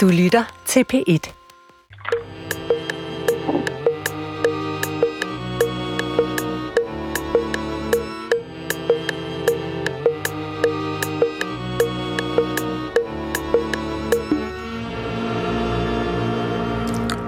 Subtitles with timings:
[0.00, 1.32] Du lytter til P1.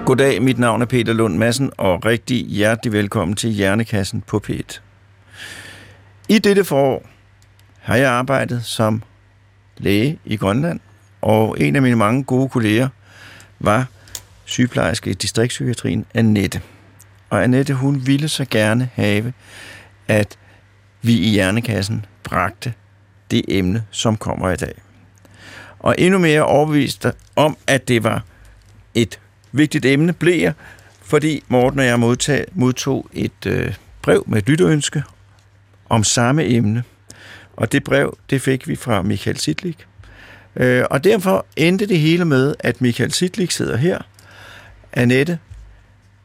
[0.05, 4.79] Goddag, mit navn er Peter Lund Madsen, og rigtig hjertelig velkommen til Hjernekassen på P1.
[6.29, 7.09] I dette forår
[7.79, 9.03] har jeg arbejdet som
[9.77, 10.79] læge i Grønland,
[11.23, 12.87] og en af mine mange gode kolleger
[13.59, 13.85] var
[14.45, 16.61] sygeplejerske i distriktspsykiatrien, Annette.
[17.29, 19.33] Og Annette, hun ville så gerne have,
[20.07, 20.37] at
[21.01, 22.73] vi i Hjernekassen bragte
[23.31, 24.73] det emne, som kommer i dag.
[25.79, 27.05] Og endnu mere overbevist
[27.35, 28.23] om, at det var
[28.93, 29.19] et
[29.51, 30.53] vigtigt emne, blev jeg,
[31.01, 35.03] fordi Morten og jeg modtag, modtog et øh, brev med et lytterønske
[35.89, 36.83] om samme emne.
[37.55, 39.87] Og det brev, det fik vi fra Michael Sidlik.
[40.55, 43.99] Øh, og derfor endte det hele med, at Michael Sidlik sidder her.
[44.93, 45.39] Annette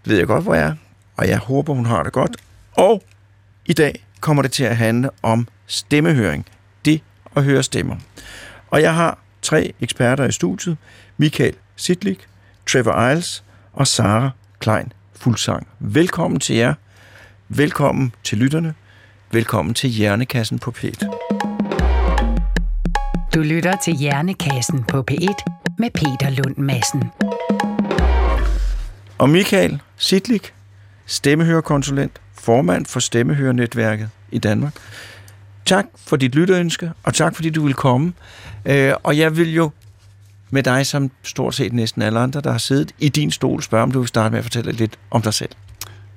[0.05, 0.75] ved jeg godt, hvor jeg er,
[1.17, 2.37] og jeg håber, hun har det godt.
[2.73, 3.03] Og
[3.67, 6.47] i dag kommer det til at handle om stemmehøring.
[6.85, 7.03] Det
[7.37, 7.97] at høre stemmer.
[8.71, 10.77] Og jeg har tre eksperter i studiet.
[11.17, 12.27] Michael Sidlik,
[12.67, 15.67] Trevor Isles og Sara Klein Fuldsang.
[15.79, 16.75] Velkommen til jer.
[17.49, 18.75] Velkommen til lytterne.
[19.33, 21.18] Velkommen til Hjernekassen på P1.
[23.35, 25.45] Du lytter til Hjernekassen på P1
[25.79, 27.05] med Peter Lund Madsen.
[29.19, 30.53] Og Michael Sidlik,
[31.07, 34.75] stemmehørkonsulent, formand for Stemmehørnetværket i Danmark.
[35.65, 38.13] Tak for dit lytterønske, og tak fordi du vil komme.
[38.65, 39.71] Øh, og jeg vil jo
[40.51, 43.83] med dig, som stort set næsten alle andre, der har siddet i din stol, spørge,
[43.83, 45.51] om du vil starte med at fortælle lidt om dig selv.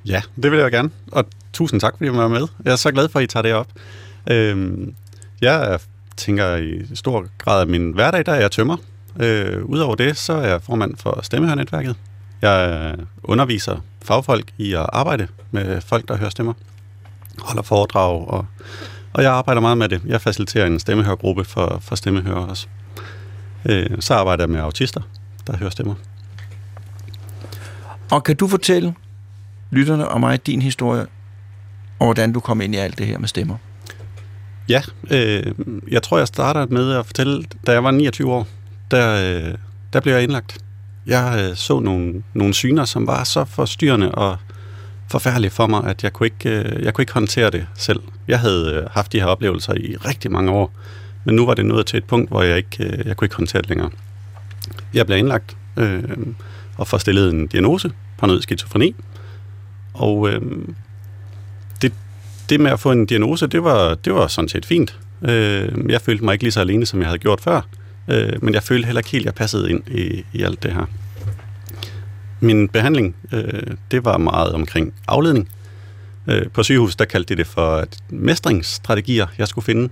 [0.05, 0.89] Ja, det vil jeg gerne.
[1.11, 2.47] Og tusind tak, fordi du var med.
[2.65, 3.67] Jeg er så glad for, at I tager det op.
[4.29, 4.95] Øhm,
[5.41, 5.79] jeg
[6.21, 8.77] tænker i stor grad af min hverdag, der er jeg tømmer.
[9.19, 11.95] Øh, Udover det, så er jeg formand for Stemmehørnetværket.
[12.41, 16.53] Jeg underviser fagfolk i at arbejde med folk, der hører stemmer.
[17.41, 18.45] Holder foredrag, og,
[19.13, 20.01] og jeg arbejder meget med det.
[20.05, 22.67] Jeg faciliterer en stemmehørgruppe for, for stemmehører også.
[23.65, 25.01] Øh, så arbejder jeg med autister,
[25.47, 25.95] der hører stemmer.
[28.11, 28.93] Og kan du fortælle
[29.71, 31.07] lytterne og mig din historie,
[31.99, 33.57] og hvordan du kom ind i alt det her med stemmer?
[34.69, 35.53] Ja, øh,
[35.91, 38.47] jeg tror, jeg starter med at fortælle, da jeg var 29 år,
[38.91, 39.53] der, øh,
[39.93, 40.57] der blev jeg indlagt.
[41.05, 44.37] Jeg øh, så nogle, nogle syner, som var så forstyrrende og
[45.07, 47.99] forfærdelige for mig, at jeg kunne ikke, øh, jeg kunne ikke håndtere det selv.
[48.27, 50.73] Jeg havde øh, haft de her oplevelser i rigtig mange år,
[51.23, 53.35] men nu var det nået til et punkt, hvor jeg ikke øh, jeg kunne ikke
[53.35, 53.89] håndtere det længere.
[54.93, 56.03] Jeg blev indlagt øh,
[56.77, 58.95] og får stillet en diagnose, paranoid skizofreni.
[59.93, 60.41] Og øh,
[62.51, 64.99] det med at få en diagnose, det var, det var sådan set fint.
[65.21, 67.61] Øh, jeg følte mig ikke lige så alene, som jeg havde gjort før.
[68.07, 70.73] Øh, men jeg følte heller ikke helt, at jeg passede ind i, i alt det
[70.73, 70.85] her.
[72.39, 73.61] Min behandling, øh,
[73.91, 75.49] det var meget omkring afledning.
[76.27, 79.89] Øh, på sygehus, der kaldte de det for mestringsstrategier, jeg skulle finde.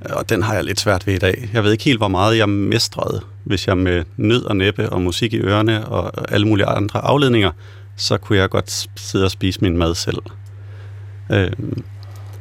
[0.00, 1.50] Og den har jeg lidt svært ved i dag.
[1.52, 5.02] Jeg ved ikke helt, hvor meget jeg mestrede, hvis jeg med nød og næppe og
[5.02, 7.50] musik i ørerne og alle mulige andre afledninger,
[7.96, 10.18] så kunne jeg godt sidde og spise min mad selv.
[11.32, 11.52] Øh,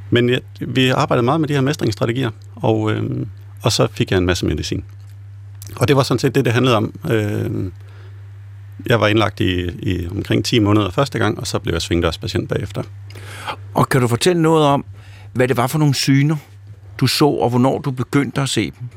[0.10, 3.26] men ja, vi arbejdede meget med de her mestringsstrategier, og, øh,
[3.62, 4.84] og så fik jeg en masse medicin.
[5.76, 6.94] Og det var sådan set det, det handlede om.
[7.12, 7.72] Øh,
[8.86, 12.50] jeg var indlagt i, i omkring 10 måneder første gang, og så blev jeg svingdørspatient
[12.50, 12.84] bagefter.
[13.74, 14.86] Og kan du fortælle noget om,
[15.34, 16.36] hvad det var for nogle syner,
[17.00, 18.88] du så, og hvornår du begyndte at se dem?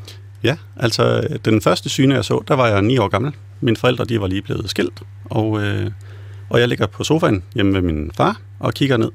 [0.43, 3.33] Ja, altså den første syne, jeg så, der var jeg 9 år gammel.
[3.61, 5.91] Mine forældre, de var lige blevet skilt, og, øh,
[6.49, 9.11] og jeg ligger på sofaen hjemme med min far og kigger ned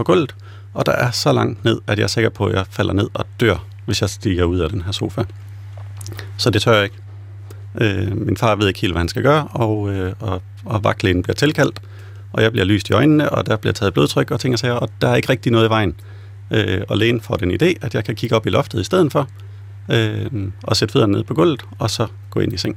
[0.00, 0.34] på gulvet,
[0.74, 3.08] og der er så langt ned, at jeg er sikker på, at jeg falder ned
[3.14, 5.22] og dør, hvis jeg stiger ud af den her sofa.
[6.36, 6.96] Så det tør jeg ikke.
[7.80, 11.22] Øh, min far ved ikke helt, hvad han skal gøre, og, øh, og, og vagtlægen
[11.22, 11.80] bliver tilkaldt,
[12.32, 14.74] og jeg bliver lyst i øjnene, og der bliver taget blodtryk og ting og sager,
[14.74, 15.94] og der er ikke rigtig noget i vejen.
[16.50, 19.12] Øh, og lægen får den idé, at jeg kan kigge op i loftet i stedet
[19.12, 19.28] for,
[19.90, 22.76] øh, og sætte fødderne ned på gulvet, og så gå ind i seng.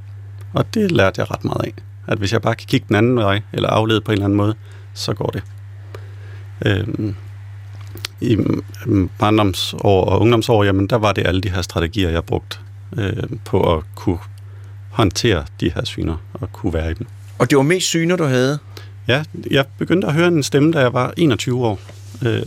[0.54, 1.74] Og det lærte jeg ret meget af.
[2.08, 4.38] At hvis jeg bare kan kigge den anden vej, eller aflede på en eller anden
[4.38, 4.56] måde,
[4.94, 5.44] så går det.
[6.66, 7.14] Øh,
[8.22, 8.38] I
[9.20, 12.58] barndomsår og ungdomsår, jamen der var det alle de her strategier, jeg brugte
[12.98, 14.18] øh, på at kunne
[14.90, 17.08] håndtere de her syner og kunne være i dem.
[17.40, 18.60] Og det var mest syner, du havde?
[19.08, 21.80] Ja, jeg begyndte at høre en stemme, da jeg var 21 år.
[22.22, 22.42] Øh,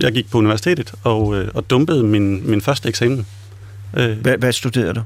[0.00, 3.26] jeg gik på universitetet og, øh, og dumpede min, min første eksamen.
[3.96, 5.02] Øh, hvad, hvad studerede du?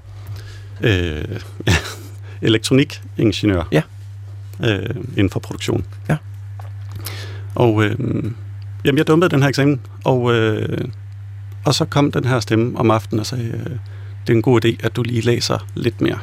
[0.81, 1.41] Øh,
[2.43, 3.63] elektronikingeniør.
[3.73, 3.83] Ja.
[4.65, 5.87] Øh, inden for produktion.
[6.09, 6.17] Ja.
[7.57, 7.99] Og øh,
[8.85, 10.79] jamen, jeg dumpede den her eksamen, og, øh,
[11.65, 13.77] og så kom den her stemme om aftenen og sagde, øh,
[14.27, 16.19] det er en god idé, at du lige læser lidt mere.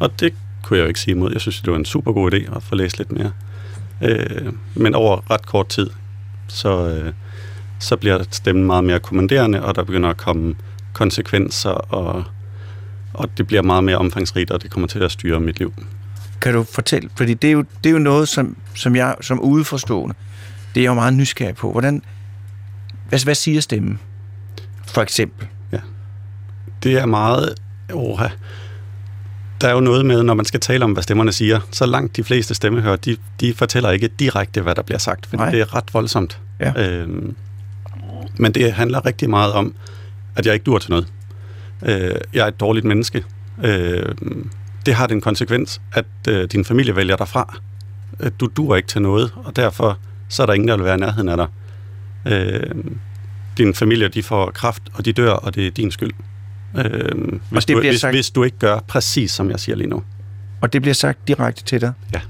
[0.00, 1.32] Og det kunne jeg jo ikke sige imod.
[1.32, 3.32] Jeg synes, det var en super god idé at få læst lidt mere.
[4.02, 5.90] Øh, men over ret kort tid,
[6.48, 7.12] så, øh,
[7.78, 10.54] så bliver stemmen meget mere kommanderende, og der begynder at komme
[10.92, 12.24] konsekvenser, og,
[13.14, 15.72] og det bliver meget mere omfangsrigt, og det kommer til at styre mit liv.
[16.40, 19.40] Kan du fortælle, fordi det er jo, det er jo noget, som, som jeg som
[19.40, 20.14] udeforstående,
[20.74, 21.72] det er jeg jo meget nysgerrig på.
[21.72, 22.02] Hvordan,
[23.08, 23.98] hvad, hvad siger stemmen?
[24.86, 25.46] For eksempel.
[26.82, 27.54] Det er meget...
[27.92, 28.28] Oha.
[29.60, 32.16] Der er jo noget med, når man skal tale om, hvad stemmerne siger, så langt
[32.16, 35.74] de fleste stemmehører, de, de fortæller ikke direkte, hvad der bliver sagt, for det er
[35.74, 36.40] ret voldsomt.
[36.60, 36.72] Ja.
[36.88, 37.36] Øhm,
[38.36, 39.74] men det handler rigtig meget om,
[40.36, 41.06] at jeg ikke dur til noget.
[41.82, 43.24] Øh, jeg er et dårligt menneske.
[43.64, 44.14] Øh,
[44.86, 47.58] det har den konsekvens, at øh, din familie vælger dig fra.
[48.20, 49.98] Øh, Du dur ikke til noget, og derfor
[50.28, 51.46] så er der ingen, der vil være i nærheden af dig.
[52.32, 52.74] Øh,
[53.58, 56.12] din familie, de får kraft, og de dør, og det er din skyld.
[56.78, 59.88] Øh, hvis, det du, hvis, sagt- hvis du ikke gør præcis, som jeg siger lige
[59.90, 60.02] nu.
[60.60, 61.92] Og det bliver sagt direkte til dig?
[62.14, 62.20] Ja.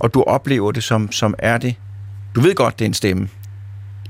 [0.00, 1.74] Og du oplever det som, som er det?
[2.34, 3.28] Du ved godt, det er en stemme,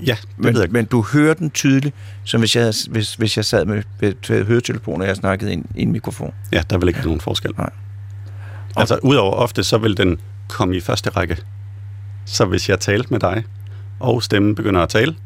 [0.06, 0.70] Ja, det men, ved jeg.
[0.70, 5.04] men du hører den tydeligt, som hvis jeg, hvis, hvis jeg sad med, med høretelefoner,
[5.04, 6.34] og jeg snakkede ind i en mikrofon.
[6.52, 7.50] Ja, der vil ikke være nogen forskel.
[7.58, 7.70] Nej.
[8.76, 11.36] Altså, udover ofte, så vil den komme i første række.
[12.24, 13.44] Så hvis jeg talte med dig,
[14.00, 15.16] og stemmen begynder at tale,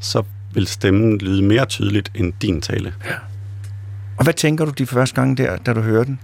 [0.00, 0.22] så
[0.54, 2.94] vil stemmen lyde mere tydeligt end din tale.
[4.16, 6.20] Og hvad tænker du de første gange der, da du hører den?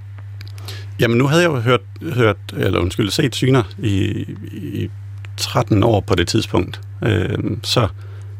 [1.00, 3.96] Jamen, nu havde jeg jo hørt, hørt eller undskyld, set syner i,
[4.52, 4.90] i
[5.36, 6.80] 13 år på det tidspunkt.
[7.02, 7.88] Øhm, så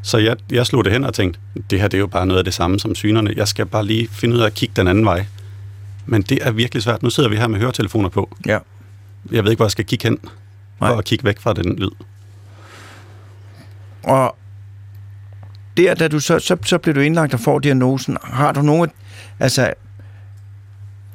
[0.04, 2.38] så jeg, jeg slog det hen og tænkte, det her det er jo bare noget
[2.38, 3.34] af det samme som synerne.
[3.36, 5.26] Jeg skal bare lige finde ud af at kigge den anden vej.
[6.06, 7.02] Men det er virkelig svært.
[7.02, 8.36] Nu sidder vi her med høretelefoner på.
[8.46, 8.58] Ja.
[9.30, 10.18] Jeg ved ikke, hvor jeg skal kigge hen,
[10.78, 10.98] for Nej.
[10.98, 11.90] at kigge væk fra den lyd.
[14.02, 14.36] Og
[15.76, 18.90] der, da du så, så, så bliver du indlagt og får diagnosen, har du nogen,
[19.40, 19.72] altså,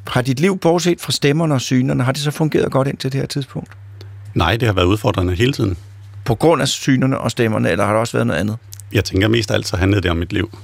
[0.08, 3.20] har dit liv, bortset fra stemmerne og synerne, har det så fungeret godt indtil det
[3.20, 3.79] her tidspunkt?
[4.40, 5.78] Nej, det har været udfordrende hele tiden.
[6.26, 8.58] På grund af synerne og stemmerne, eller har der også været noget andet?
[8.94, 10.58] Jeg tænker mest af alt, så handlede det om mit liv.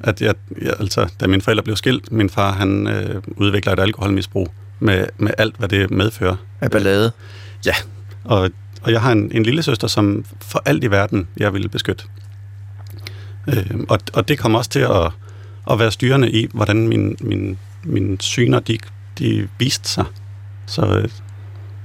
[0.00, 3.80] At jeg, jeg, altså, da mine forældre blev skilt, min far han øh, udvikler et
[3.80, 4.48] alkoholmisbrug
[4.80, 6.36] med, med alt, hvad det medfører.
[6.60, 7.12] Af ballade?
[7.66, 7.74] Ja,
[8.24, 8.50] og,
[8.82, 12.04] og jeg har en, en lille søster, som for alt i verden, jeg ville beskytte.
[13.48, 15.12] Øh, og, og det kom også til at,
[15.70, 18.78] at være styrende i, hvordan min, min, mine syner, de,
[19.18, 20.04] de viste sig.
[20.66, 21.08] Så, øh,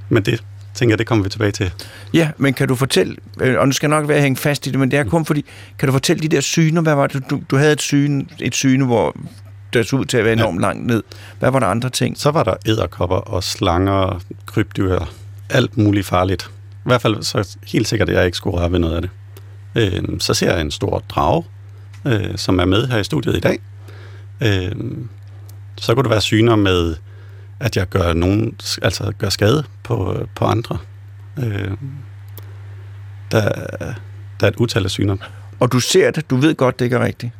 [0.10, 0.44] men det
[0.74, 1.72] tænker jeg, det kommer vi tilbage til.
[2.14, 4.72] Ja, men kan du fortælle, øh, og nu skal jeg nok være hængt fast i
[4.72, 5.46] det, men det er kun fordi,
[5.80, 8.56] kan du fortælle de der syner, hvad var det, du, du havde et syne, et
[8.56, 9.16] syne, hvor
[9.74, 11.04] det så ud til at være enormt langt ned.
[11.40, 12.18] Hvad var der andre ting?
[12.18, 15.00] Så var der æderkopper og slanger, krybdyr,
[15.50, 16.52] alt muligt farligt.
[16.72, 19.10] I hvert fald så helt sikkert, at jeg ikke skulle røre ved noget af det.
[19.76, 21.44] Øh, så ser jeg en stor drage,
[22.06, 23.60] øh, som er med her i studiet i dag.
[24.42, 24.72] Øh,
[25.78, 26.96] så kunne det være syner med,
[27.60, 30.78] at jeg gør, nogen, altså gør skade på, på andre.
[31.44, 31.72] Øh,
[33.32, 33.50] der,
[34.40, 35.18] der er et utal af syner.
[35.60, 37.32] Og du ser det, du ved godt, det ikke er rigtigt.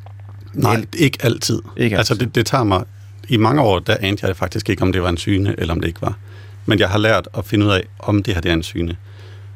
[0.54, 1.62] Nej, ikke altid.
[1.78, 2.26] Ikke Altså, altid.
[2.26, 2.84] det, det tager mig...
[3.30, 5.80] I mange år, der anede jeg faktisk ikke, om det var en syne, eller om
[5.82, 6.18] det ikke var.
[6.66, 8.98] Men jeg har lært at finde ud af, om det her det er en syne.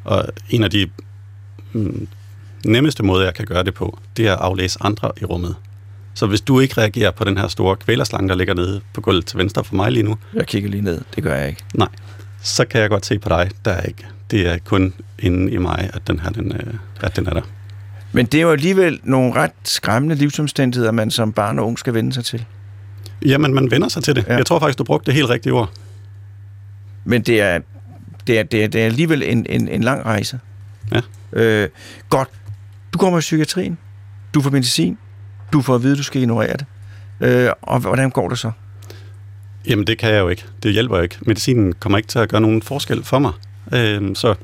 [0.03, 0.89] Og en af de
[1.73, 2.07] mm,
[2.65, 5.55] nemmeste måder, jeg kan gøre det på, det er at aflæse andre i rummet.
[6.17, 9.25] Så hvis du ikke reagerer på den her store kvælerslange, der ligger nede på gulvet
[9.25, 11.63] til venstre for mig lige nu, Jeg kigger lige ned, det gør jeg ikke.
[11.73, 11.87] nej,
[12.41, 14.05] så kan jeg godt se på dig, der er ikke.
[14.31, 17.41] Det er kun inde i mig, at den her, den, øh, at den er der.
[18.11, 21.93] Men det er jo alligevel nogle ret skræmmende livsomstændigheder, man som barn og ung skal
[21.93, 22.45] vende sig til.
[23.25, 24.25] Jamen, man vender sig til det.
[24.27, 24.31] Ja.
[24.31, 24.37] Ja.
[24.37, 25.71] Jeg tror faktisk, du brugte det helt rigtige ord.
[27.05, 27.59] Men det er,
[28.27, 30.39] det er, det er, det er alligevel en, en, en lang rejse.
[30.91, 31.01] Ja.
[31.33, 31.69] Øh,
[32.09, 32.29] godt.
[32.93, 33.77] Du kommer i psykiatrien.
[34.33, 34.97] Du får medicin.
[35.53, 36.65] Du får at vide, at du skal ignorere det.
[37.21, 38.51] Øh, og hvordan går det så?
[39.67, 40.45] Jamen, det kan jeg jo ikke.
[40.63, 41.17] Det hjælper jo ikke.
[41.21, 43.31] Medicinen kommer ikke til at gøre nogen forskel for mig.
[43.73, 44.35] Øh, så.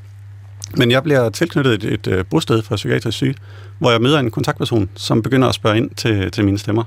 [0.77, 3.35] Men jeg bliver tilknyttet et, et øh, bosted for psykiatrisk syge,
[3.79, 6.83] hvor jeg møder en kontaktperson, som begynder at spørge ind til, til mine stemmer.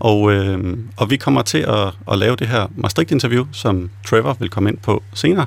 [0.00, 4.50] Og, øh, og vi kommer til at, at lave det her Maastricht-interview, som Trevor vil
[4.50, 5.46] komme ind på senere.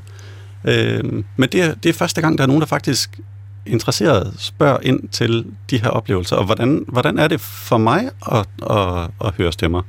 [0.65, 1.03] Øh,
[1.35, 3.19] men det er, det er første gang, der er nogen, der faktisk
[3.67, 8.45] interesseret spørger ind til de her oplevelser, og hvordan, hvordan er det for mig at,
[8.69, 9.81] at, at høre stemmer?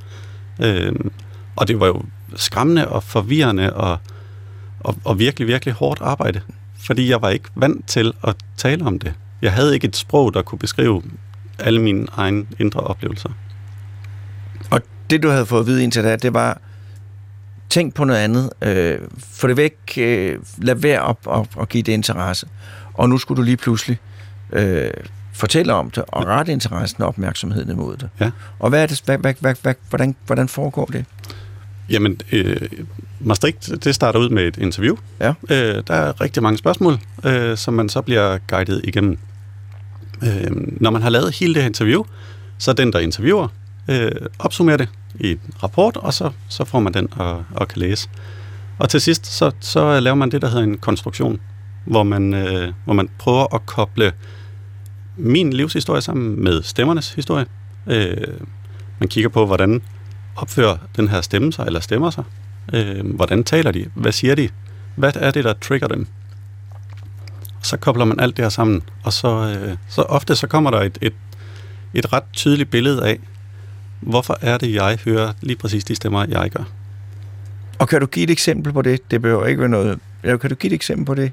[0.63, 1.11] Øhm,
[1.57, 2.03] og det var jo
[2.37, 3.99] skræmmende og forvirrende og,
[4.81, 6.41] og, og virkelig, virkelig hårdt arbejde,
[6.79, 9.15] fordi jeg var ikke vant til at tale om det.
[9.43, 11.03] Jeg havde ikke et sprog, der kunne beskrive
[11.59, 13.29] alle mine egne indre oplevelser.
[14.71, 14.81] Og
[15.11, 16.61] det, du havde fået at vide indtil da, det var,
[17.71, 18.51] tænk på noget andet.
[18.63, 19.77] Øh, få det væk.
[19.99, 22.47] Øh, lad være op og, give det interesse.
[22.99, 23.99] Og nu skulle du lige pludselig
[24.53, 24.91] øh,
[25.33, 28.09] fortælle om det, og rette interessen og opmærksomheden imod det.
[28.21, 28.31] Ja.
[28.59, 31.05] Og hvad er det, hvad, hvad, hvad, hvad, hvordan, hvordan foregår det?
[31.91, 32.69] Jamen, øh,
[33.21, 34.97] Maastricht, det starter ud med et interview.
[35.21, 35.35] Ja.
[35.51, 39.19] Øh, der er rigtig mange spørgsmål, øh, som man så bliver guidet igennem.
[40.23, 40.51] Øh,
[40.81, 42.05] når man har lavet hele det her interview,
[42.59, 43.49] så den, der interviewer,
[43.89, 44.89] øh, opsummerer det
[45.21, 48.09] i en rapport, og så, så får man den og, og kan læse.
[48.79, 51.41] Og til sidst, så, så laver man det, der hedder en konstruktion,
[51.89, 54.13] hvor man, øh, hvor man prøver at koble
[55.17, 57.47] min livshistorie sammen med stemmernes historie.
[57.87, 58.17] Øh,
[58.99, 59.83] man kigger på, hvordan
[60.37, 62.25] opfører den her stemme sig, eller stemmer sig.
[62.73, 63.87] Øh, hvordan taler de?
[63.95, 64.49] Hvad siger de?
[64.97, 66.07] Hvad er det, der trigger dem?
[67.63, 70.81] Så kobler man alt det her sammen, og så, øh, så ofte så kommer der
[70.81, 71.13] et, et,
[71.95, 73.19] et ret tydeligt billede af,
[74.01, 76.65] hvorfor er det, jeg hører lige præcis de stemmer, jeg gør.
[77.79, 79.11] Og kan du give et eksempel på det?
[79.11, 79.99] Det behøver ikke være noget...
[80.25, 81.33] Ja, kan du give et eksempel på det?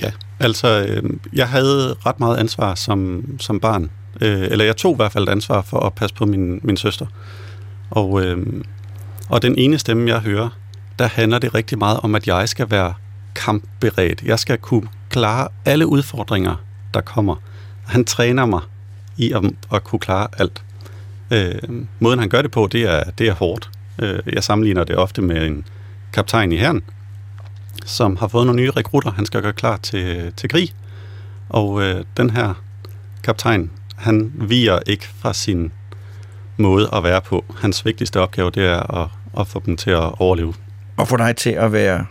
[0.00, 0.10] Ja,
[0.40, 3.90] altså øh, jeg havde ret meget ansvar som, som barn.
[4.20, 7.06] Øh, eller jeg tog i hvert fald ansvar for at passe på min, min søster.
[7.90, 8.46] Og, øh,
[9.28, 10.48] og den ene stemme, jeg hører,
[10.98, 12.94] der handler det rigtig meget om, at jeg skal være
[13.34, 14.22] kampberedt.
[14.22, 16.56] Jeg skal kunne klare alle udfordringer,
[16.94, 17.36] der kommer.
[17.86, 18.60] Han træner mig
[19.16, 20.62] i at, at kunne klare alt.
[21.30, 23.70] Øh, måden han gør det på, det er, det er hårdt.
[23.98, 25.64] Øh, jeg sammenligner det ofte med en
[26.12, 26.82] kaptajn i herren,
[27.86, 29.10] som har fået nogle nye rekrutter.
[29.10, 30.72] Han skal gøre klar til, til krig.
[31.48, 32.54] Og øh, den her
[33.22, 35.72] kaptajn, han viger ikke fra sin
[36.56, 37.44] måde at være på.
[37.60, 39.08] Hans vigtigste opgave, det er at,
[39.40, 40.54] at få dem til at overleve.
[40.96, 42.06] Og få dig til at være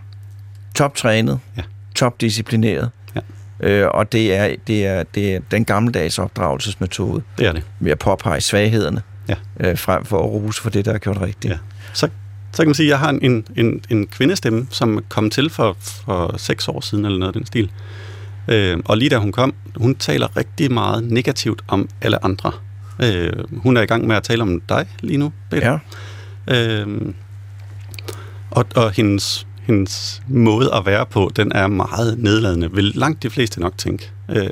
[0.75, 1.61] toptrænet, Ja.
[1.95, 2.89] topdisciplineret.
[3.15, 3.19] Ja.
[3.59, 7.63] Øh, og det er, det, er, det er den gammeldags opdragelsesmetode Det er det.
[7.79, 9.35] med at påpege svaghederne, Ja.
[9.59, 11.51] øh, frem for at rose for det, der er gjort rigtigt.
[11.53, 11.57] Ja.
[11.93, 12.09] Så,
[12.55, 15.77] så kan man sige, at jeg har en, en, en kvindestemme, som kom til for,
[15.79, 17.71] for seks år siden, eller noget af den stil.
[18.47, 22.51] Øh, og lige da hun kom, hun taler rigtig meget negativt om alle andre.
[23.03, 25.79] Øh, hun er i gang med at tale om dig lige nu, Peter.
[26.47, 26.81] Ja.
[26.81, 27.13] Øh,
[28.51, 33.29] og, og hendes, hendes måde at være på, den er meget nedladende, vil langt de
[33.29, 34.11] fleste nok tænke.
[34.29, 34.49] Øh,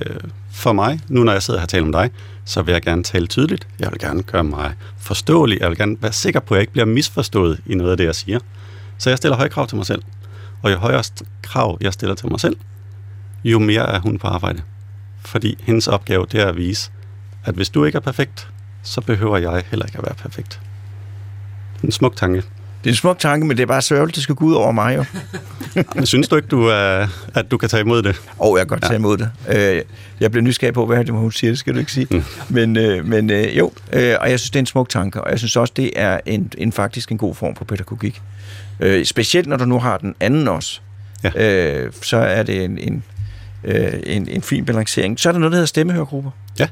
[0.51, 2.10] for mig, nu når jeg sidder her og taler om dig,
[2.45, 3.67] så vil jeg gerne tale tydeligt.
[3.79, 5.59] Jeg vil gerne gøre mig forståelig.
[5.59, 8.05] Jeg vil gerne være sikker på, at jeg ikke bliver misforstået i noget af det,
[8.05, 8.39] jeg siger.
[8.97, 10.01] Så jeg stiller høje krav til mig selv.
[10.62, 11.03] Og jo højere
[11.41, 12.55] krav, jeg stiller til mig selv,
[13.43, 14.62] jo mere er hun på arbejde.
[15.19, 16.91] Fordi hendes opgave, det er at vise,
[17.45, 18.50] at hvis du ikke er perfekt,
[18.83, 20.62] så behøver jeg heller ikke at være perfekt.
[21.83, 22.43] En smuk tanke.
[22.83, 24.71] Det er en smuk tanke, men det er bare sørgeligt, det skal gå ud over
[24.71, 25.05] mig jo.
[25.95, 28.21] Men synes du ikke, du, er, at du kan tage imod det?
[28.39, 29.29] Og jeg kan godt tage imod det.
[29.49, 29.81] Øh,
[30.19, 32.07] jeg bliver nysgerrig på, hvad det, hun siger, det skal du ikke sige.
[32.11, 32.23] Mm.
[32.49, 35.31] Men, øh, men øh, jo, øh, og jeg synes, det er en smuk tanke, og
[35.31, 38.21] jeg synes også, det er en, en faktisk en god form for pædagogik.
[38.79, 40.79] Øh, specielt når du nu har den anden også,
[41.23, 41.31] Ja.
[41.85, 43.03] øh, så er det en, en,
[43.63, 45.19] øh, en, en fin balancering.
[45.19, 46.31] Så er der noget, der hedder stemmehørgrupper.
[46.59, 46.67] Ja.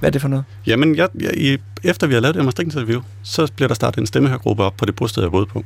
[0.00, 0.44] Hvad er det for noget?
[0.66, 4.06] Jamen, jeg, jeg, i, efter vi har lavet det Maastricht-interview, så bliver der startet en
[4.06, 5.64] stemmehørgruppe op på det bosted, jeg boede på.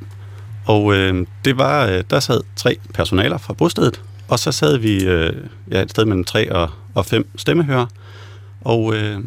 [0.67, 5.05] Og øh, det var, øh, der sad tre personaler fra bostedet, og så sad vi
[5.05, 5.33] øh,
[5.71, 7.87] ja, et sted mellem tre og, og fem stemmehører.
[8.61, 9.21] Og øh,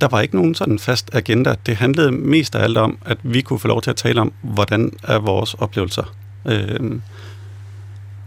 [0.00, 1.54] der var ikke nogen sådan fast agenda.
[1.66, 4.32] Det handlede mest af alt om, at vi kunne få lov til at tale om,
[4.42, 6.14] hvordan er vores oplevelser.
[6.46, 7.00] Øh,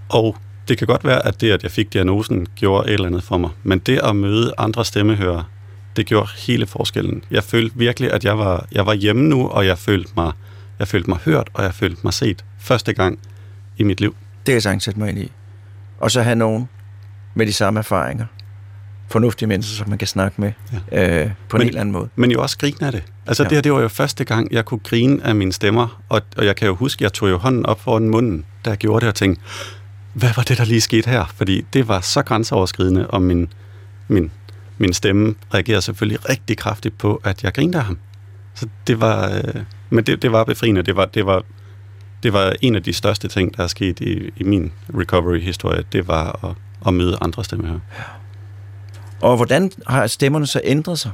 [0.10, 3.24] og det kan godt være, at det, at jeg fik diagnosen, gjorde et eller andet
[3.24, 3.50] for mig.
[3.64, 5.44] Men det at møde andre stemmehører,
[5.96, 7.24] det gjorde hele forskellen.
[7.32, 10.32] Jeg følte virkelig, at jeg var, jeg var hjemme nu, og jeg følte, mig,
[10.80, 13.20] jeg følte mig hørt, og jeg følte mig set første gang
[13.78, 14.12] i mit liv.
[14.12, 15.32] Det kan jeg sagtens sætte mig ind i.
[16.00, 16.70] Og så have nogen
[17.36, 18.26] med de samme erfaringer.
[19.10, 20.52] Fornuftige mennesker, som man kan snakke med
[20.92, 21.24] ja.
[21.26, 22.10] øh, på en Men- helt anden måde.
[22.16, 23.04] Men jo også grine af det.
[23.28, 23.50] Altså ja.
[23.50, 26.46] det her, det var jo første gang, jeg kunne grine af mine stemmer, og, og
[26.46, 29.08] jeg kan jo huske, jeg tog jo hånden op foran munden, da jeg gjorde det,
[29.10, 29.42] og tænkte,
[30.14, 31.26] hvad var det, der lige skete her?
[31.36, 33.54] Fordi det var så grænseoverskridende, og min,
[34.08, 34.32] min,
[34.78, 37.98] min stemme reagerer selvfølgelig rigtig kraftigt på, at jeg grinede af ham.
[38.56, 40.82] Så det var, øh, men det, det var befriende.
[40.82, 41.44] Det var, det, var,
[42.24, 45.84] det var en af de største ting, der er sket i, i min recovery-historie.
[45.92, 46.56] Det var at,
[46.88, 47.80] at møde andre stemmer.
[49.22, 51.12] Og hvordan har stemmerne så ændret sig?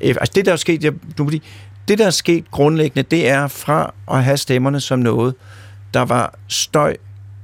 [0.00, 1.30] Altså det, der er sket, jeg, du,
[1.88, 5.34] det, der er sket grundlæggende, det er fra at have stemmerne som noget,
[5.94, 6.96] der var støj,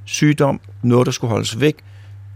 [0.05, 1.77] sygdom, noget, der skulle holdes væk,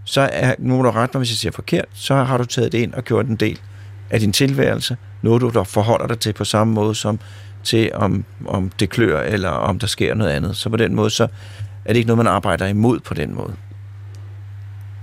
[0.04, 2.73] så er, nu må du ret mig, hvis jeg siger forkert, så har du taget
[2.73, 3.61] det ind og gjort en del
[4.11, 7.21] af din tilværelse, noget du der forholder dig til på samme måde som
[7.64, 10.56] til, om, om det klør, eller om der sker noget andet.
[10.56, 11.26] Så på den måde, så
[11.85, 13.52] er det ikke noget, man arbejder imod på den måde.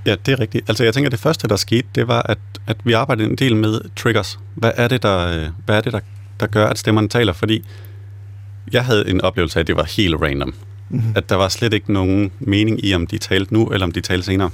[0.05, 0.69] Ja, det er rigtigt.
[0.69, 2.37] Altså jeg tænker, det første, der skete, det var, at,
[2.67, 4.39] at vi arbejdede en del med triggers.
[4.55, 5.99] Hvad er det, der, hvad er det, der,
[6.39, 7.33] der gør, at stemmerne taler?
[7.33, 7.65] Fordi
[8.71, 10.53] jeg havde en oplevelse af, at det var helt random.
[10.89, 11.03] Mhm.
[11.15, 14.01] At der var slet ikke nogen mening i, om de talte nu, eller om de
[14.01, 14.49] talte senere.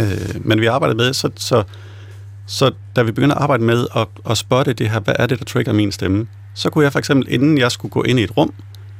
[0.00, 1.62] Øh, men vi arbejdede med, så, så,
[2.46, 5.38] så da vi begyndte at arbejde med at, at spotte det her, hvad er det,
[5.38, 8.22] der trigger min stemme, så kunne jeg for eksempel, inden jeg skulle gå ind i
[8.22, 8.52] et rum,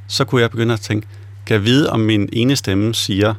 [0.07, 1.07] så kunne jeg begynde at tænke,
[1.47, 3.35] kan jeg vide, om min ene stemme siger,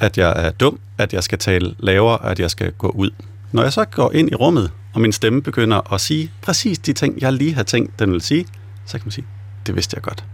[0.00, 3.10] at jeg er dum, at jeg skal tale lavere, at jeg skal gå ud.
[3.52, 6.92] Når jeg så går ind i rummet, og min stemme begynder at sige præcis de
[6.92, 8.46] ting, jeg lige har tænkt, den vil sige,
[8.86, 9.26] så kan man sige,
[9.66, 10.24] det vidste jeg godt.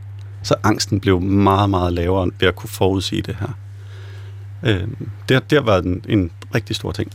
[0.42, 3.48] Så angsten blev meget, meget lavere ved at kunne forudsige det her.
[4.62, 4.80] Øh,
[5.28, 7.12] det, det har været en, en rigtig stor ting.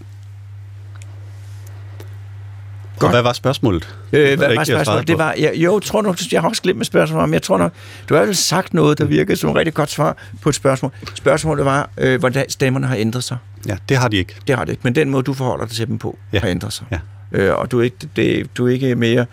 [2.99, 3.09] Godt.
[3.09, 3.95] Og hvad var spørgsmålet?
[4.13, 5.07] Øh, hvad var spørgsmålet?
[5.07, 7.57] Det var, jeg, jo, tror nok, jeg har også glemt med spørgsmålet, men jeg tror
[7.57, 7.71] nok,
[8.09, 10.91] du har vel sagt noget, der virkede som et rigtig godt svar på et spørgsmål.
[11.15, 13.37] Spørgsmålet var, øh, hvordan stemmerne har ændret sig.
[13.67, 14.35] Ja, det har de ikke.
[14.47, 16.39] Det har de ikke, men den måde, du forholder dig til dem på, Ja.
[16.39, 16.85] har ændret sig.
[16.91, 16.99] Ja.
[17.31, 19.25] Øh, og du er, ikke, det, du er ikke mere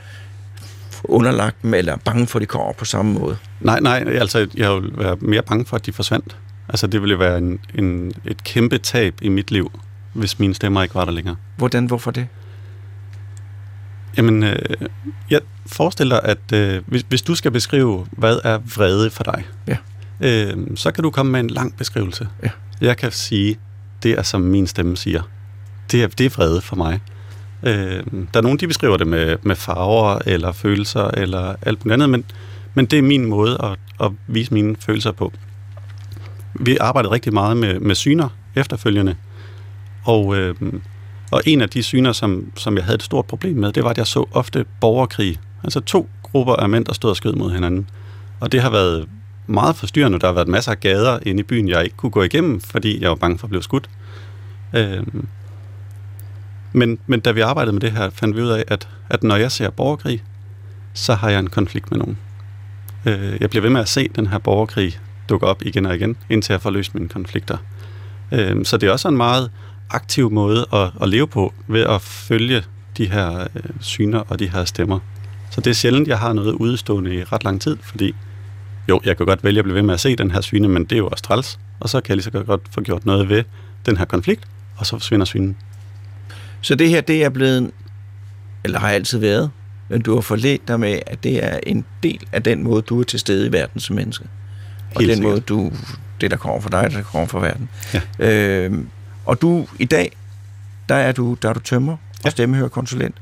[1.05, 3.37] underlagt dem, eller bange for, at de kommer på samme måde.
[3.61, 6.37] Nej, nej, altså jeg ville være mere bange for, at de forsvandt.
[6.73, 9.73] Altså det ville være en, en, et kæmpe tab i mit liv,
[10.13, 11.37] hvis mine stemmer ikke var der længere.
[11.57, 12.27] Hvordan, hvorfor det?
[14.17, 14.57] Jamen, øh,
[15.31, 19.77] jeg forestiller at øh, hvis, hvis du skal beskrive, hvad er vrede for dig, Ja.
[20.21, 22.29] øh, så kan du komme med en lang beskrivelse.
[22.43, 22.51] Ja.
[22.81, 23.59] Jeg kan sige,
[24.03, 25.23] det er som min stemme siger.
[25.93, 27.01] Det er, det er vrede for mig.
[27.63, 28.03] Øh,
[28.35, 32.11] der er nogen, de beskriver det med, med farver eller følelser eller alt muligt andet,
[32.11, 32.25] men,
[32.75, 35.33] men det er min måde at, at vise mine følelser på.
[36.61, 39.17] Vi arbejdede rigtig meget med, med syner efterfølgende,
[40.05, 40.55] og, øh,
[41.31, 43.91] og en af de syner, som, som jeg havde et stort problem med, det var,
[43.91, 45.39] at jeg så ofte borgerkrig.
[45.65, 47.91] Altså to grupper af mænd, der stod og skød mod hinanden.
[48.41, 49.09] Og det har været
[49.47, 50.19] meget forstyrrende.
[50.19, 53.03] Der har været masser af gader inde i byen, jeg ikke kunne gå igennem, fordi
[53.03, 53.91] jeg var bange for at blive skudt.
[54.75, 55.03] Øh,
[56.73, 59.37] men, men da vi arbejdede med det her, fandt vi ud af, at, at når
[59.37, 60.23] jeg ser borgerkrig,
[60.93, 62.19] så har jeg en konflikt med nogen.
[63.07, 64.99] Øh, jeg bliver ved med at se den her borgerkrig
[65.31, 67.59] dukker op igen og igen, indtil jeg får løst mine konflikter.
[68.33, 69.51] Øh, så det er også en meget
[69.91, 72.63] aktiv måde at, at leve på, ved at følge
[72.97, 74.99] de her øh, syner og de her stemmer.
[75.51, 78.15] Så det er sjældent, jeg har noget udstående i ret lang tid, fordi
[78.89, 80.85] jo, jeg kan godt vælge at blive ved med at se den her syne, men
[80.85, 83.29] det er jo også træls, og så kan jeg lige så godt få gjort noget
[83.29, 83.45] ved
[83.87, 84.45] den her konflikt,
[84.77, 85.57] og så forsvinder synen.
[86.61, 87.71] Så det her, det er blevet,
[88.65, 89.51] eller har altid været,
[89.89, 93.01] men du har forledt dig med, at det er en del af den måde, du
[93.01, 94.25] er til stede i verden som menneske.
[94.95, 95.31] Og Helt den sikkert.
[95.33, 95.73] måde, du,
[96.21, 97.69] det der kommer fra dig, det der kommer fra verden.
[97.95, 98.01] Ja.
[98.19, 98.89] Øhm,
[99.27, 100.17] og du, i dag,
[100.89, 102.31] der er du, der er du tømmer og Ja.
[102.31, 103.15] stemmehørkonsulent,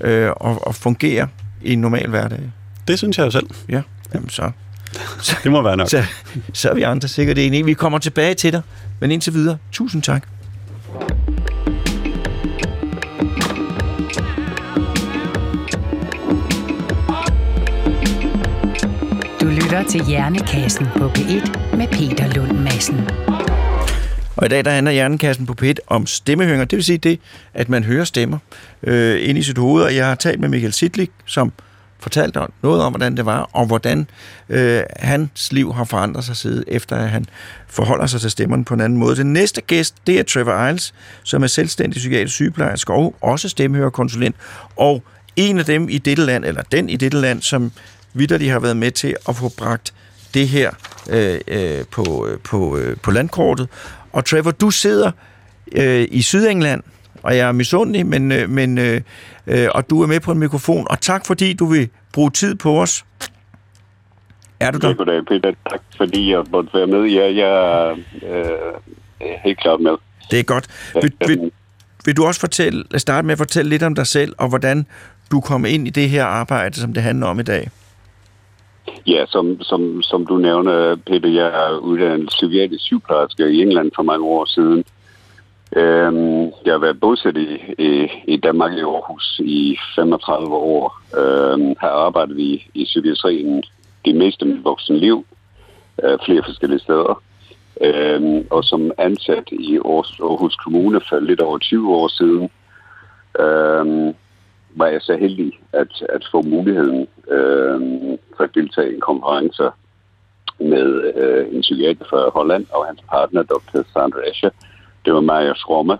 [0.00, 1.26] øh, og, og fungerer
[1.62, 2.40] i en normal hverdag.
[2.88, 3.46] Det synes jeg jo selv.
[3.68, 3.82] Ja,
[4.14, 4.50] jamen så,
[5.42, 5.88] Det må være nok.
[5.90, 6.04] så,
[6.52, 7.64] så er vi andre sikkert enige.
[7.64, 8.62] Vi kommer tilbage til dig,
[9.00, 10.22] men indtil videre, tusind tak.
[19.76, 23.08] Lytter til Hjernekassen på P1 med Peter Lund Madsen.
[24.36, 26.64] Og i dag der handler Hjernekassen på P1 om stemmehøringer.
[26.64, 27.20] Det vil sige det,
[27.54, 28.38] at man hører stemmer
[28.82, 29.84] øh, ind i sit hoved.
[29.84, 31.52] Og jeg har talt med Michael Sidlik, som
[31.98, 34.06] fortalte noget om, hvordan det var, og hvordan
[34.48, 37.26] øh, hans liv har forandret sig siden, efter at han
[37.66, 39.16] forholder sig til stemmerne på en anden måde.
[39.16, 44.36] Den næste gæst, det er Trevor Iles, som er selvstændig psykiatrisk sygeplejerske og også stemmehørerkonsulent.
[44.76, 45.02] Og
[45.36, 47.72] en af dem i dette land, eller den i dette land, som
[48.18, 49.94] vidderligt har været med til at få bragt
[50.34, 50.70] det her
[51.10, 53.68] øh, øh, på, øh, på, øh, på landkortet.
[54.12, 55.10] Og Trevor, du sidder
[55.72, 56.82] øh, i Sydengland,
[57.22, 59.00] og jeg er misundelig, men, øh, men, øh,
[59.46, 60.86] øh, og du er med på en mikrofon.
[60.90, 63.04] Og tak fordi du vil bruge tid på os.
[64.60, 64.94] Er du Ja, der?
[64.94, 65.52] goddag, Peter.
[65.70, 67.02] Tak, fordi jeg måtte være med.
[67.04, 67.50] Ja, jeg
[67.88, 69.92] er øh, helt klart med.
[70.30, 70.66] Det er godt.
[71.02, 71.50] Vil, vil,
[72.04, 74.86] vil du også fortælle, starte med at fortælle lidt om dig selv, og hvordan
[75.30, 77.70] du kom ind i det her arbejde, som det handler om i dag?
[79.06, 84.02] Ja, som, som, som du nævner, Peter, jeg er uddannet psykiatrisk sygeplejerske i England for
[84.02, 84.84] mange år siden.
[85.76, 91.00] Øhm, jeg har været bosat i, i, i Danmark i Aarhus i 35 år.
[91.18, 93.62] Øhm, har arbejdet i, i psykiatrien
[94.04, 95.26] det meste af mit voksne liv,
[96.04, 97.22] øh, flere forskellige steder.
[97.80, 102.50] Øhm, og som ansat i Aarhus, Aarhus Kommune for lidt over 20 år siden,
[103.40, 104.14] øhm,
[104.76, 107.80] var jeg så heldig at, at få muligheden øh,
[108.36, 109.62] for at deltage i en konference
[110.58, 113.82] med øh, en psykiater fra Holland og hans partner, Dr.
[113.92, 114.50] Sandra Escher.
[115.04, 115.98] Det var Maja Schromme.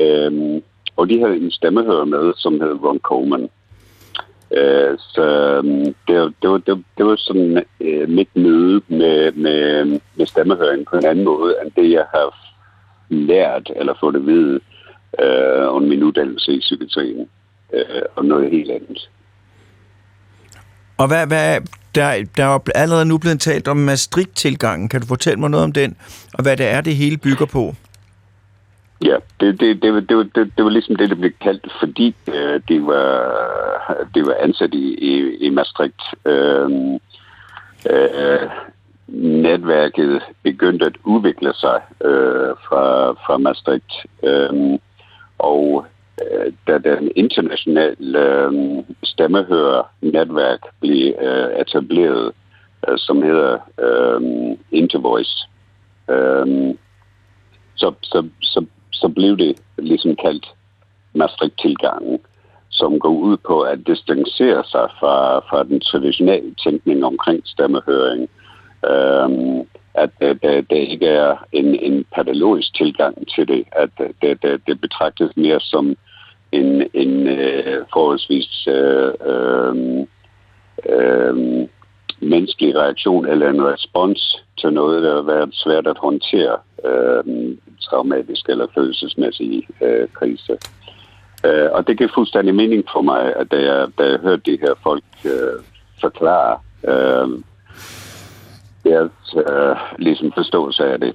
[0.00, 0.62] Øh,
[0.96, 3.48] og de havde en stemmehører med, som hed Ron Coleman.
[4.50, 5.26] Øh, så
[6.08, 9.84] det, det, var, det, det var sådan øh, mit møde med, med,
[10.16, 12.54] med stemmehøringen på en anden måde, end det jeg har
[13.08, 14.60] lært eller fået at vide
[15.22, 17.28] øh, under min uddannelse i psykiatrien
[17.72, 19.10] øh, og noget helt andet.
[20.98, 21.60] Og hvad, hvad,
[21.94, 24.88] der, der er allerede nu blevet talt om Maastricht-tilgangen.
[24.88, 25.96] Kan du fortælle mig noget om den,
[26.34, 27.74] og hvad det er, det hele bygger på?
[29.04, 31.72] Ja, det, det, det, var, det, var, det, det var ligesom det, der blev kaldt,
[31.80, 33.34] fordi øh, det, var,
[34.14, 36.02] det var ansat i, i, i Maastricht.
[36.26, 36.70] Øh,
[37.90, 38.48] øh,
[39.08, 43.92] netværket begyndte at udvikle sig øh, fra, fra Maastricht.
[44.22, 44.78] Øh,
[45.38, 45.86] og
[46.22, 52.32] Øh, da den internationale øh, stemmehører-netværk blev øh, etableret,
[52.88, 54.20] øh, som hedder øh,
[54.72, 55.48] Intervoice,
[56.10, 56.74] øh,
[57.74, 60.46] så, så, så, så blev det ligesom kaldt
[61.14, 62.18] Maastricht-tilgangen,
[62.70, 68.28] som går ud på at distancere sig fra, fra den traditionelle tænkning omkring stemmehøring.
[68.90, 69.28] Øh,
[69.94, 74.42] at øh, der, der ikke er en, en patologisk tilgang til det, at øh, det,
[74.42, 75.96] det, det betragtes mere som
[76.52, 80.06] en, en øh, forholdsvis øh, øh,
[80.88, 81.68] øh,
[82.20, 88.48] menneskelig reaktion eller en respons til noget, der har været svært at håndtere, øh, traumatisk
[88.48, 90.58] eller følelsesmæssig øh, krise.
[91.44, 94.58] Øh, og det giver fuldstændig mening for mig, at da jeg, da jeg hørte de
[94.60, 95.62] her folk øh,
[96.00, 96.58] forklare
[96.88, 97.28] øh,
[98.84, 101.14] deres øh, ligesom forståelse af det.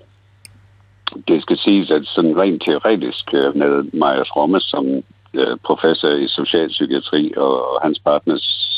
[1.27, 4.85] Det skal siges, at sådan rent teoretisk øh, med Majas Romme som
[5.33, 8.35] Øh, professor i socialpsykiatri og, og hans partner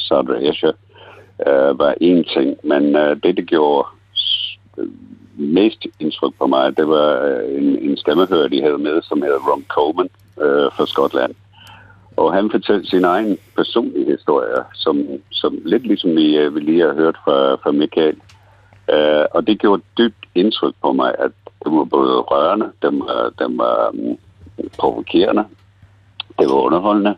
[0.08, 0.72] Sandra Escher
[1.48, 3.88] øh, var en ting, men øh, det, det gjorde
[4.78, 4.88] øh,
[5.38, 9.52] mest indtryk på mig, det var øh, en, en stemmehører, de havde med, som hedder
[9.52, 10.10] Ron Coleman
[10.42, 11.34] øh, fra Skotland.
[12.18, 16.82] Og han fortalte sin egen personlige historie, som, som lidt ligesom vi, øh, vi lige
[16.82, 18.16] har hørt fra, fra Michael.
[18.94, 21.32] Uh, og det gjorde dybt indtryk på mig, at
[21.64, 24.18] det var både rørende, det var, det var um,
[24.78, 25.46] provokerende,
[26.40, 27.16] det var underholdende.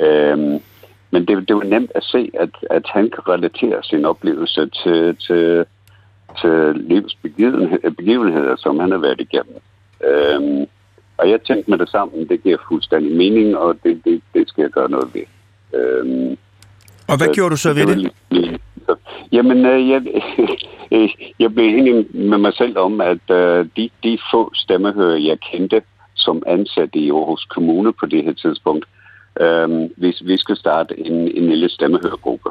[0.00, 0.60] Uh,
[1.10, 5.16] men det, det var nemt at se, at, at han kan relatere sin oplevelse til,
[5.16, 5.64] til,
[6.40, 7.16] til livs
[7.96, 9.56] begivenheder, som han har været igennem.
[10.00, 10.66] Uh,
[11.18, 14.62] og jeg tænkte med det sammen, det giver fuldstændig mening, og det, det, det skal
[14.62, 15.26] jeg gøre noget ved.
[15.72, 16.36] Uh,
[17.08, 18.12] og hvad så, gjorde du så ved det?
[18.30, 18.60] det?
[19.32, 20.02] Jamen, øh, jeg,
[20.92, 21.08] øh,
[21.40, 25.82] jeg blev enig med mig selv om, at øh, de, de få stemmehører, jeg kendte
[26.14, 28.86] som ansatte i Aarhus Kommune på det her tidspunkt,
[29.40, 32.50] øh, vi, vi skal starte en, en lille stemmehørgruppe.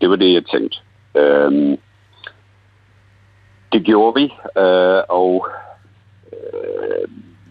[0.00, 0.78] Det var det, jeg tænkte.
[1.16, 1.78] Øh,
[3.72, 4.24] det gjorde vi,
[4.62, 5.48] øh, og
[6.32, 7.08] øh,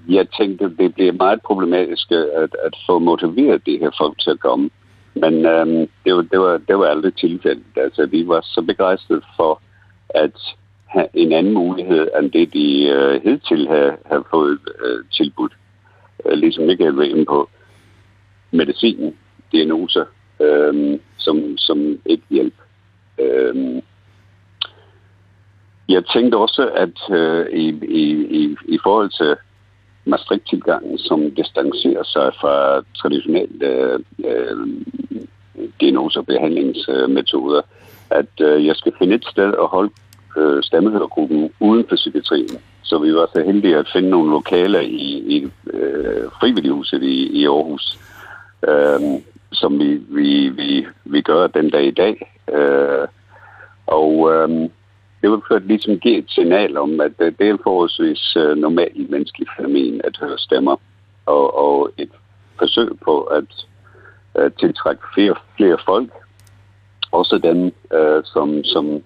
[0.08, 4.40] jeg tænkte, det bliver meget problematisk at, at få motiveret de her folk til at
[4.40, 4.70] komme.
[5.14, 7.66] Men øh, det, var, det, var, det var aldrig tilfældet.
[7.76, 9.62] Altså, vi var så begejstrede for
[10.10, 10.56] at
[11.14, 15.54] en anden mulighed, end det de øh, hidtil havde, havde fået øh, tilbudt.
[16.26, 17.50] Øh, ligesom ikke havde været på
[18.52, 19.16] medicin,
[19.52, 20.06] diagnoser,
[20.42, 22.54] øh, som, som ikke hjælp.
[23.20, 23.82] Øh,
[25.90, 28.04] jeg tænkte også, at øh, i, i,
[28.40, 29.36] i, i forhold til
[30.06, 34.68] Maastricht-tilgangen, som distancerer sig fra traditionelle øh, øh,
[35.82, 37.62] diagnose- og behandlingsmetoder,
[38.10, 39.92] at øh, jeg skal finde et sted at holde
[40.38, 42.50] øh, stammehørgruppen uden for psykiatrien.
[42.84, 47.46] Så vi var så heldige at finde nogle lokaler i, i øh, frivillighuset i, i
[47.46, 48.00] Aarhus,
[48.68, 49.22] øh,
[49.52, 52.42] som vi, vi, vi, vi gør den dag i dag.
[52.54, 53.08] Øh,
[53.88, 54.70] og øh,
[55.22, 58.58] det var for at ligesom give et signal om, at det er en forholdsvis øh,
[58.58, 60.76] normal menneskelig fænomen at høre stemmer,
[61.26, 62.10] og, og et
[62.60, 63.66] forsøg på at
[64.38, 66.10] øh, tiltrække flere, flere folk,
[67.12, 69.04] også dem, øh, som, som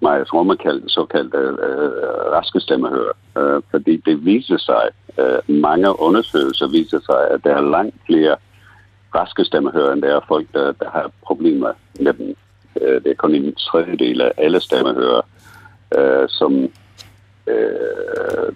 [0.00, 4.84] Maja Trommer kaldte såkaldte øh, øh, raske stemmehører, Øh, fordi det viser sig,
[5.18, 8.36] øh, mange undersøgelser viser sig, at der er langt flere
[9.14, 12.36] raske stemmehører, end der er folk, der, der har problemer med dem.
[12.80, 15.22] Øh, det er kun en tredjedel af alle stemmehører,
[15.98, 16.52] øh, som
[17.46, 18.48] øh,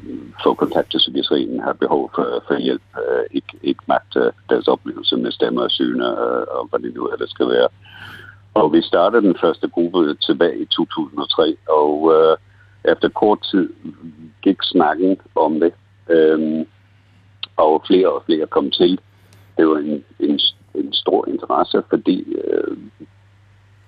[0.43, 4.69] får kontakt til psykiatrien, har behov for, for hjælp, øh, ikke, ikke magt øh, deres
[4.69, 7.69] oplevelse med stemmer og syne, øh, og hvad det nu ellers skal være.
[8.55, 12.37] Og vi startede den første gruppe tilbage i 2003, og øh,
[12.93, 13.69] efter kort tid
[14.43, 15.73] gik snakken om det,
[16.11, 16.67] øh,
[17.57, 19.01] og flere og flere kom til.
[19.57, 20.41] Det var en, en,
[20.75, 22.77] en stor interesse, fordi øh,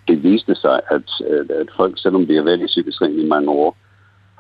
[0.09, 3.51] det viste sig, at, øh, at folk, selvom de har været i psykiatrien i mange
[3.51, 3.77] år,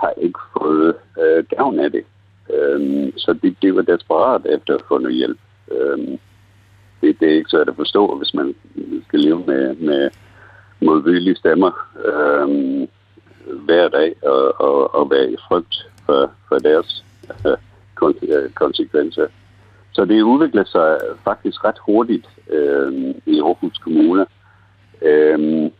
[0.00, 2.04] har ikke fået øh, gavn af det.
[2.54, 5.38] Øh, så de, de var desperat efter at få noget hjælp.
[5.72, 6.18] Øh,
[7.02, 8.54] det, det er ikke svært at forstå, hvis man
[9.08, 10.10] skal leve med, med
[10.80, 11.70] modvillige stemmer
[12.04, 12.48] øh,
[13.64, 17.04] hver dag og, og, og være i frygt for, for deres
[17.46, 17.56] øh,
[18.02, 19.26] øh konsekvenser.
[19.92, 24.26] Så det udvikler sig faktisk ret hurtigt øh, i Aarhus Kommune.
[25.02, 25.70] Øh,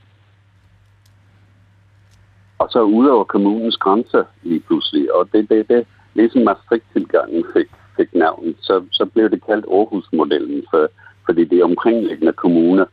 [2.59, 7.67] og så ud over kommunens grænser lige pludselig, og det det, det ligesom Maastricht-tilgangen fik,
[7.97, 10.89] fik navnet, så, så blev det kaldt Aarhus-modellen, for,
[11.27, 12.85] fordi det er omkringliggende kommuner.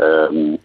[0.00, 0.58] øh,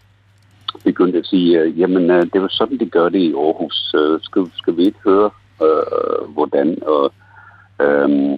[0.83, 3.95] begyndte at sige, øh, jamen øh, det var sådan, de gør det i Aarhus.
[3.97, 5.29] Øh, skal, skal vi ikke høre,
[5.63, 6.77] øh, hvordan?
[6.85, 7.13] Og
[7.81, 8.31] øh,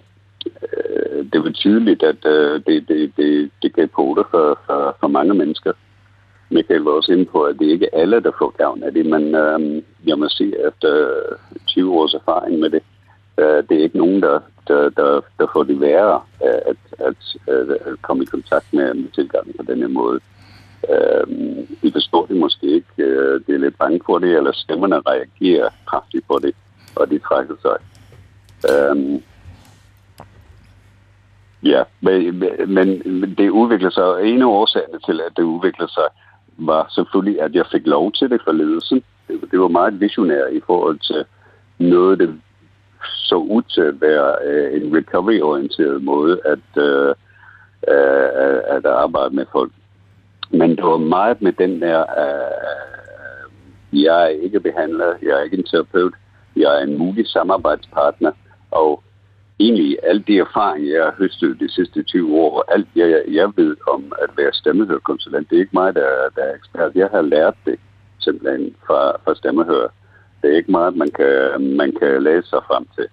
[0.63, 4.97] øh, det var tydeligt, at øh, det, det, det, det gav på det for, for,
[4.99, 5.71] for mange mennesker.
[6.49, 9.05] Michael var også inde på, at det ikke er alle, der får gavn af det,
[9.05, 11.09] men øh, jeg må sige, efter
[11.67, 12.83] 20 års erfaring med det,
[13.37, 17.17] øh, det er ikke nogen, der, der, der, der får det værre at, at,
[17.47, 20.19] at, at komme i kontakt med, med tilgangen på denne måde.
[20.89, 21.27] Øh,
[21.81, 22.87] vi forstår det måske ikke.
[22.97, 26.55] Øh, det er lidt bange for det, eller stemmerne reagerer kraftigt på det,
[26.95, 27.77] og de trækker sig.
[28.71, 29.21] Øh,
[31.63, 36.07] ja, men, men det udvikler sig, og en af årsagerne til, at det udvikler sig,
[36.57, 39.03] var selvfølgelig, at jeg fik lov til det fra ledelsen.
[39.27, 41.25] Det, det var meget visionært i forhold til
[41.79, 42.41] noget, det
[43.05, 47.15] så ud til at være øh, en recovery-orienteret måde at, øh,
[47.87, 49.71] øh, at arbejde med folk.
[50.51, 55.57] Men det var meget med den der, øh, jeg er ikke behandler, jeg er ikke
[55.57, 56.13] en terapeut,
[56.55, 58.31] jeg er en mulig samarbejdspartner,
[58.71, 59.03] og
[59.59, 63.51] egentlig alt de erfaringer, jeg har høstet de sidste 20 år, og alt jeg, jeg
[63.55, 66.95] ved om at være stemmehørkonsulent, det er ikke mig, der, der er ekspert.
[66.95, 67.79] Jeg har lært det
[68.19, 69.87] simpelthen fra, fra stemmehør.
[70.45, 73.07] Det er ikke meget, man kan, man kan læse sig frem til.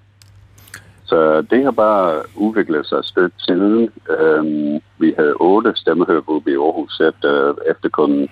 [1.05, 3.90] Så det har bare udviklet sig stødt siden.
[4.11, 8.29] Øhm, vi havde otte stemmehørgrupper i Aarhus efter, efter kun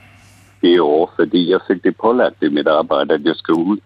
[0.60, 3.78] fire år, fordi jeg fik det pålagt i mit arbejde, at jeg skal ud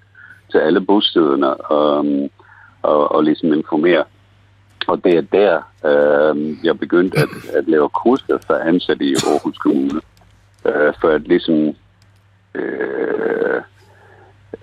[0.51, 2.07] til alle bostederne og,
[2.83, 4.05] og, og ligesom informere.
[4.87, 5.55] Og det er der,
[5.91, 10.01] øh, jeg begyndte at, at lave kurser for ansatte i Aarhus Kommune,
[10.67, 11.75] øh, for at ligesom
[12.55, 13.63] øh,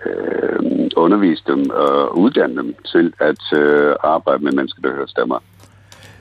[0.06, 5.38] øh, undervise dem og uddanne dem til at øh, arbejde med mennesker, der hører stemmer.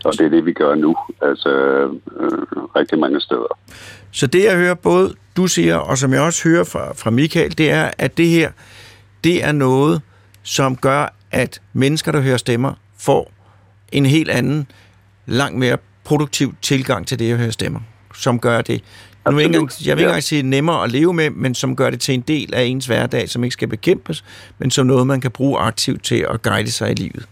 [0.05, 1.49] Og det er det, vi gør nu, altså
[2.19, 3.57] øh, rigtig mange steder.
[4.11, 7.57] Så det, jeg hører både du siger, og som jeg også hører fra, fra Michael,
[7.57, 8.51] det er, at det her,
[9.23, 10.01] det er noget,
[10.43, 13.31] som gør, at mennesker, der hører stemmer, får
[13.91, 14.67] en helt anden,
[15.25, 17.79] langt mere produktiv tilgang til det at høre stemmer,
[18.15, 18.83] som gør det.
[19.29, 21.89] Nu ikke engang, jeg vil ikke engang sige nemmere at leve med, men som gør
[21.89, 24.23] det til en del af ens hverdag, som ikke skal bekæmpes,
[24.59, 27.25] men som noget, man kan bruge aktivt til at guide sig i livet.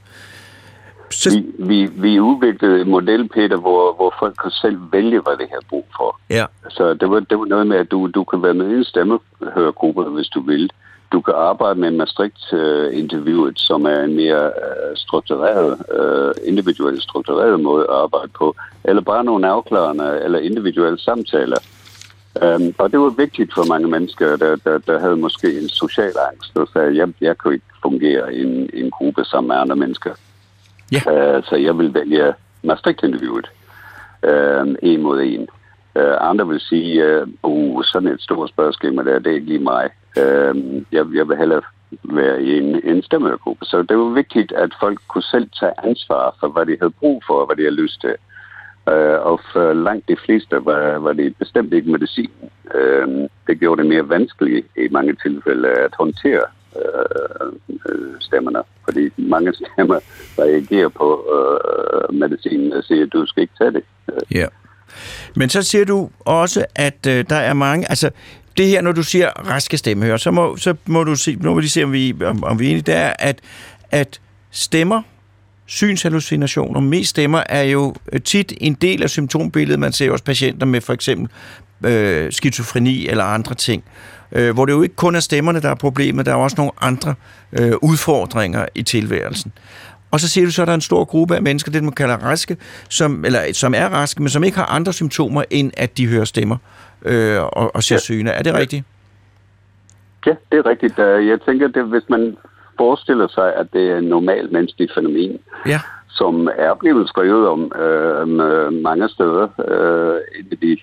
[1.12, 1.30] Så...
[1.30, 5.48] Vi, vi, vi udviklede en model, Peter, hvor, hvor folk kan selv vælge, hvad det
[5.50, 6.20] her brug for.
[6.30, 6.46] Ja.
[6.70, 8.84] Så det var, det var noget med, at du, du kan være med i en
[8.84, 10.70] stemmehørgruppe, hvis du vil.
[11.12, 17.84] Du kan arbejde med Maastricht-interviewet, som er en mere uh, struktureret, uh, individuelt struktureret måde
[17.84, 21.58] at arbejde på, eller bare nogle afklarende eller individuelle samtaler.
[22.36, 26.14] Um, og det var vigtigt for mange mennesker, der, der, der havde måske en social
[26.32, 29.76] angst, og sagde, jeg, jeg kunne ikke fungere i en, en gruppe sammen med andre
[29.76, 30.14] mennesker.
[30.92, 31.02] Ja.
[31.38, 33.48] Uh, så jeg vil vælge Maastricht-interviewet
[34.24, 35.48] uh, en mod en.
[35.96, 39.60] Uh, andre vil sige, uh, uh, sådan et stort spørgeskema der, det er ikke lige
[39.60, 39.90] mig.
[40.18, 41.62] Uh, jeg, jeg vil hellere
[42.04, 43.66] være i en, en stemmegruppe.
[43.66, 47.24] Så det var vigtigt, at folk kunne selv tage ansvar for, hvad de havde brug
[47.28, 48.16] for, og hvad de havde lyst til.
[48.90, 52.32] Uh, og for langt de fleste var, var det bestemt ikke medicin.
[52.76, 53.08] Øh,
[53.48, 56.44] det gjorde det mere vanskeligt i mange tilfælde at håndtere
[56.76, 60.00] øh, øh stemmerne, fordi mange stemmer
[60.40, 63.84] reagerer på øh, medicinen og siger, at du skal ikke tage det.
[64.32, 64.48] Ja.
[65.36, 67.90] Men så siger du også, at øh, der er mange...
[67.90, 68.10] Altså,
[68.58, 71.62] det her, når du siger raske stemmehører, så må, så må du se, nu må
[71.62, 73.40] vi se, om vi, om, om vi er enige, det er, at,
[73.92, 74.22] at
[74.52, 75.02] stemmer,
[75.70, 79.80] synshallucinationer, mest stemmer, er jo tit en del af symptombilledet.
[79.80, 81.30] Man ser også patienter med for eksempel
[81.86, 83.84] øh, skizofreni eller andre ting,
[84.32, 86.72] øh, hvor det jo ikke kun er stemmerne, der er problemet, der er også nogle
[86.82, 87.16] andre
[87.60, 89.52] øh, udfordringer i tilværelsen.
[90.12, 91.92] Og så siger du så, at der er en stor gruppe af mennesker, det man
[91.92, 92.58] kalder raske,
[92.90, 96.26] som, eller, som er raske, men som ikke har andre symptomer, end at de hører
[96.26, 96.58] stemmer
[97.06, 98.00] øh, og, og ser ja.
[98.00, 98.30] syne.
[98.30, 98.84] Er det rigtigt?
[100.26, 100.98] Ja, det er rigtigt.
[100.98, 102.38] Jeg tænker, at hvis man
[102.82, 105.80] forestiller sig, at det er en normal menneskelig fænomen, ja.
[106.20, 109.48] som er blevet skrevet om øh, mange steder.
[109.72, 110.78] Øh, en af de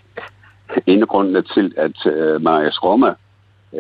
[0.86, 3.14] ene grunde til, at øh, Marius Roma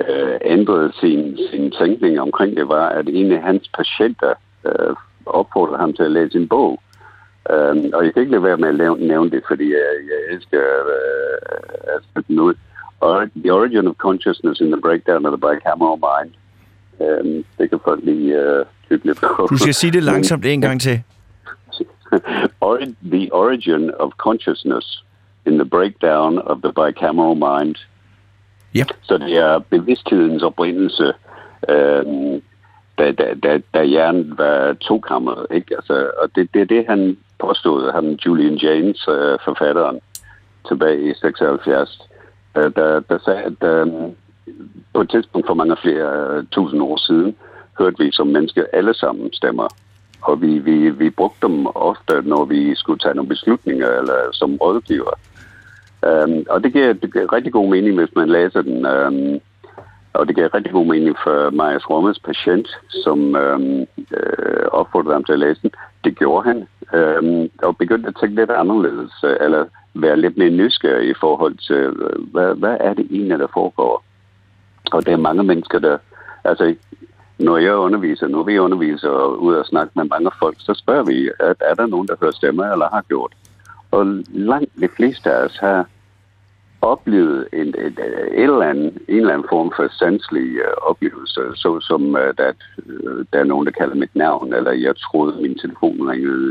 [0.00, 4.34] øh, ændrede sin, sin tænkning omkring det, var, at en af hans patienter
[4.66, 6.80] øh, opfordrede ham til at læse en bog.
[7.50, 10.60] Øh, og jeg kan ikke lade være med at nævne det, fordi jeg, jeg elsker
[10.96, 12.54] øh, at den ud.
[13.42, 16.32] The Origin of Consciousness in the Breakdown of the Bicameral Mind.
[16.98, 19.46] Um, det kan folk lige uh, tykke lidt på.
[19.50, 21.02] Du skal sige det langsomt en gang til.
[23.12, 25.02] the Origin of Consciousness
[25.46, 27.76] in the Breakdown of the Bicameral Mind.
[28.76, 28.86] Yep.
[29.02, 31.12] Så det er bevidsthedens oprindelse,
[31.68, 32.42] øhm,
[32.98, 35.46] da, da, da, da hjernen var tokammeret.
[35.50, 35.76] Ikke?
[35.76, 40.00] Altså, og det, det er det, han påstod, han Julian James, øh, forfatteren,
[40.68, 42.08] tilbage i 76,
[42.56, 43.86] øh, der, der sagde, at øh,
[44.94, 47.36] på et tidspunkt for mange flere øh, tusind år siden,
[47.78, 49.68] hørte vi som mennesker alle sammen stemmer.
[50.22, 54.56] Og vi, vi, vi brugte dem ofte, når vi skulle tage nogle beslutninger eller som
[54.56, 55.14] rådgiver.
[56.06, 58.86] Um, og det giver, det giver rigtig god mening, hvis man læser den.
[58.86, 59.40] Um,
[60.12, 65.24] og det giver rigtig god mening for Majas Rommes patient, som um, uh, opfordrede ham
[65.24, 65.70] til at læse den.
[66.04, 66.56] Det gjorde han.
[66.98, 71.56] Um, og begyndte at tænke lidt anderledes, øh, eller være lidt mere nysgerrig i forhold
[71.68, 71.82] til,
[72.32, 74.04] hvad, hvad er det egentlig, der foregår?
[74.92, 75.98] Og der er mange mennesker, der...
[76.44, 76.74] Altså,
[77.38, 81.04] når jeg underviser, når vi underviser og ud og snakke med mange folk, så spørger
[81.04, 83.32] vi, at er der nogen, der hører stemmer eller har gjort?
[83.90, 85.86] Og langt de fleste af os har
[86.82, 87.98] oplevet en, et, et,
[88.32, 92.56] et eller andet, en eller anden form for sanselig uh, oplevelse, så som uh, at
[92.86, 96.46] uh, der er nogen, der kalder mit navn, eller jeg troede, min telefon ringede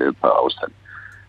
[0.00, 0.72] uh, på afstand.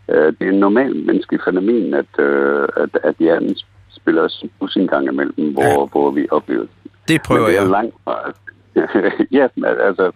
[0.07, 3.55] Uh, det er en normal menneskelig fænomen, at, uh, at, at hjernen
[3.95, 5.85] spiller sin gang imellem, hvor, ja.
[5.91, 6.65] hvor vi oplever
[7.07, 7.71] det prøver Men det er jeg.
[7.71, 8.33] langt fra,
[9.39, 9.47] ja,
[9.87, 10.11] altså,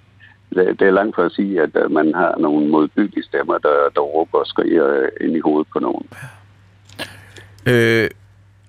[0.50, 4.02] det, er langt fra at sige, at uh, man har nogle modbydelige stemmer, der, der
[4.02, 6.06] råber og skriger ind i hovedet på nogen.
[7.66, 8.10] Øh,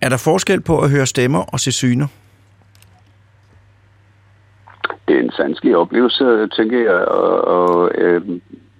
[0.00, 2.06] er der forskel på at høre stemmer og se syner?
[5.08, 8.22] Det er en sanselig oplevelse, tænker jeg, og, og øh,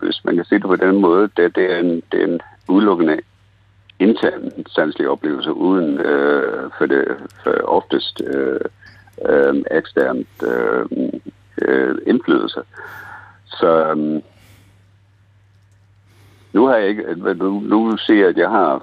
[0.02, 2.40] hvis man kan se det på den måde, det, det, er, en, det er en
[2.68, 3.18] udelukkende
[4.00, 7.04] intern sanselig oplevelse, uden øh, for det
[7.44, 8.60] for oftest øh,
[9.28, 10.86] øh, eksternt øh,
[11.62, 12.60] øh, indflydelse.
[13.46, 14.22] Så øh,
[16.52, 18.82] nu har jeg ikke, nu, nu ser jeg, at jeg har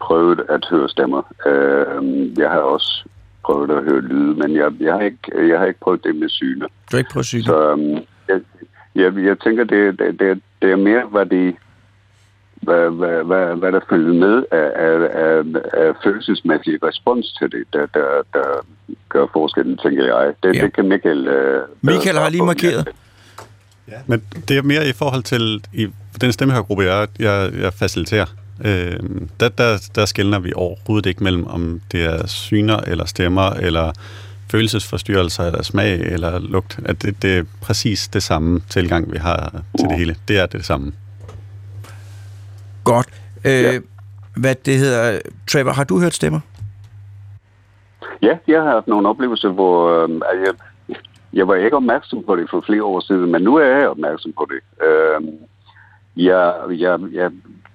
[0.00, 1.22] prøvet at høre stemmer.
[1.46, 3.04] Øh, jeg har også
[3.44, 6.28] prøvet at høre lyde, men jeg, jeg, har, ikke, jeg har ikke prøvet det med
[6.28, 6.60] syne.
[6.60, 7.44] Du har ikke prøvet syner?
[7.44, 7.80] Så um,
[8.28, 8.40] jeg,
[8.94, 11.54] jeg, jeg tænker, det, det, det, det er mere, hvad, de,
[12.62, 15.42] hvad, hvad, hvad, hvad der følger med af, af, af,
[15.86, 18.48] af følelsesmæssig respons til det, der, der, der
[19.08, 20.34] gør forskellen, tænker jeg.
[20.42, 20.62] Det, Ja.
[20.62, 21.28] det kan Michael...
[21.28, 22.88] Uh, Michael har lige markeret.
[23.88, 23.98] Ja.
[24.06, 25.88] Men det er mere i forhold til i
[26.20, 28.26] den stemmehørgruppe, jeg, jeg, jeg faciliterer.
[28.64, 28.98] Øh,
[29.40, 33.92] der, der, der skældner vi overhovedet ikke mellem, om det er syner eller stemmer, eller
[34.50, 36.78] følelsesforstyrrelser, eller smag, eller lugt.
[36.84, 40.16] At det, det er præcis det samme tilgang, vi har til det hele.
[40.28, 40.92] Det er det samme.
[42.84, 43.08] Godt.
[43.46, 43.78] Øh, Ja.
[44.36, 45.18] Hvad det hedder...
[45.50, 46.40] Trevor, har du hørt stemmer?
[48.22, 50.10] Ja, jeg har haft nogle oplevelser, hvor øh,
[50.46, 50.54] jeg,
[51.32, 54.32] jeg var ikke opmærksom på det for flere år siden, men nu er jeg opmærksom
[54.32, 54.86] på det.
[54.86, 55.20] Øh,
[56.16, 57.30] jeg, jeg, jeg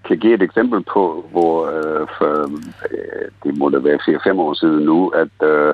[0.08, 2.52] kan give et eksempel på, hvor øh, for,
[2.91, 5.74] øh, det må da være 4-5 år siden nu, at øh,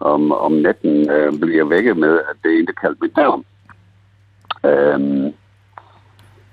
[0.00, 3.44] om, om natten øh, blev jeg vækket med, at det der kaldte mit navn.
[4.66, 5.32] Øh,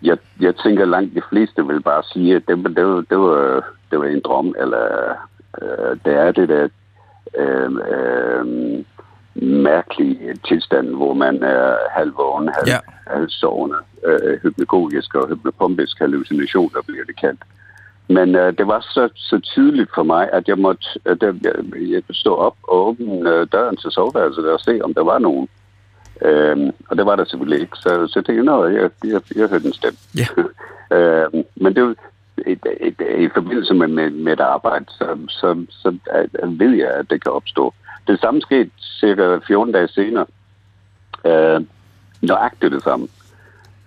[0.03, 3.17] jeg, jeg tænker langt de fleste vil bare sige, at det, var- det, var, det,
[3.19, 4.85] var, det var en drøm, eller
[5.61, 6.67] øh, det er det der
[7.37, 8.83] øh, øh,
[9.43, 12.79] mærkelige tilstand, hvor man er halvvågen, halv, Ja.
[13.07, 17.41] halvsovende, øh, hypnagogisk og hypnopompisk hallucination, der bliver det kaldt.
[18.07, 21.53] Men øh, det var så, så tydeligt for mig, at jeg måtte at jeg, jeg,
[21.91, 25.47] jeg stå op og åbne øh, døren til soveværelset og se, om der var nogen.
[26.21, 27.77] Øhm, og det var der selvfølgelig ikke.
[27.77, 29.99] Så, så det er jeg, jeg, jeg hørte en stemme.
[30.17, 30.27] Ja.
[30.97, 31.93] øhm, men det er
[32.45, 35.97] et, et, et, i forbindelse med, med, med et arbejde, så, så, så
[36.43, 37.73] øh, ved jeg, at det kan opstå.
[38.07, 40.25] Det samme skete cirka 14 dage senere.
[41.25, 41.61] Øh,
[42.21, 43.07] nøjagtigt det samme.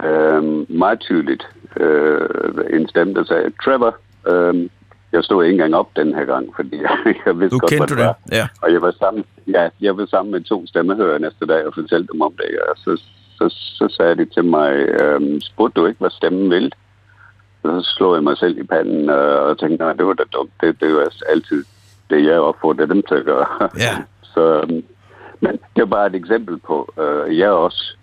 [0.05, 1.49] Øh, meget tydeligt.
[1.77, 2.29] Øh,
[2.73, 3.97] en stemme, der sagde, Trevor,
[4.29, 4.69] øh,
[5.13, 7.95] jeg stod ikke engang op den her gang, fordi jeg, jeg vidste Du godt, kendte
[7.95, 8.37] hvad det var.
[8.39, 8.49] Ja.
[8.63, 12.13] Og jeg var sammen, ja, jeg var sammen med to stemmehører næste dag og fortalte
[12.13, 12.59] dem om det.
[12.71, 13.03] Og så,
[13.39, 16.71] så, så sagde de til mig, øhm, spurgte du ikke, hvad stemmen ville?
[17.63, 20.25] Og så slog jeg mig selv i panden øh, og tænkte, nej, det var da
[20.33, 20.53] dumt.
[20.61, 21.65] Det, det var altid
[22.11, 23.47] det, jeg opfordrer dem til at gøre.
[23.79, 23.95] Ja.
[24.35, 24.85] så, øhm,
[25.41, 27.97] men det er bare et eksempel på, øh, jeg også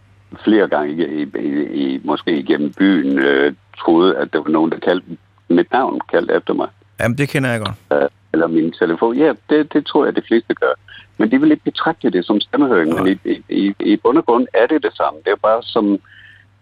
[0.43, 4.71] flere gange i, i, i, i måske igennem byen øh, troede, at der var nogen,
[4.71, 5.17] der kaldte
[5.49, 6.67] mit navn, kaldte efter mig
[6.99, 8.01] Jamen, det kender jeg godt.
[8.01, 9.17] øh, eller min telefon.
[9.17, 10.73] Ja, det, det tror jeg, de fleste gør.
[11.17, 12.93] Men de vil ikke betragte det som stemmehøring.
[12.93, 15.19] Men i, i, i, bund og grund er det det samme.
[15.25, 15.99] Det er bare som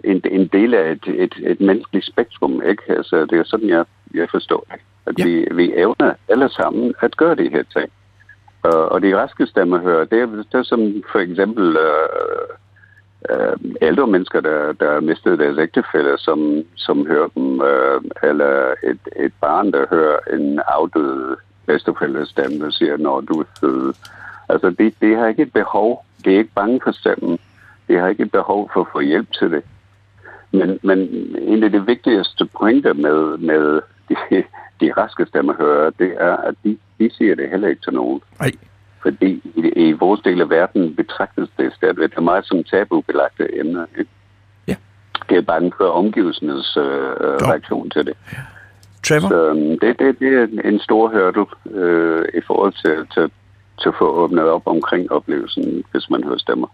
[0.04, 2.62] en, en del af et, et, et menneskeligt spektrum.
[2.70, 2.84] Ikke?
[2.90, 4.82] Altså, det er sådan, jeg, jeg forstår det.
[5.06, 5.24] At ja.
[5.26, 7.92] vi, vi evner alle sammen at gøre de her ting.
[8.62, 12.48] Og, og de raske stemmehører, det er, det er som for eksempel øh,
[13.30, 18.74] øh, ældre mennesker, der, der har mistet deres ægtefælde, som, som hører dem, øh, eller
[18.84, 23.94] et, et barn, der hører en afdød bedstefælles stemme, der siger, når du er sød.
[24.50, 26.06] Altså, det, det har ikke et behov.
[26.26, 27.40] Det er ikke bange for stemmen.
[27.88, 29.64] Det har ikke et behov for at få hjælp til det.
[30.52, 31.00] Men, men
[31.42, 34.44] en af de vigtigste pointer med, med de,
[34.82, 38.22] de raske stemmer hører, det er, at de de siger det heller ikke til nogen.
[38.40, 38.52] Nej.
[39.02, 43.86] Fordi i, i vores del af verden betragtes det stadigvæk meget som tabubelagte emner.
[44.00, 44.12] Ikke?
[44.68, 44.76] Ja.
[45.30, 48.14] Det er bange for omgivelsernes øh, reaktion til det.
[49.04, 49.28] Trevor?
[49.30, 51.46] Så øhm, det, det, det er en stor hurdle
[51.82, 53.32] øh, i forhold til, til,
[53.82, 56.68] til at få åbnet op omkring oplevelsen, hvis man hører stemmer.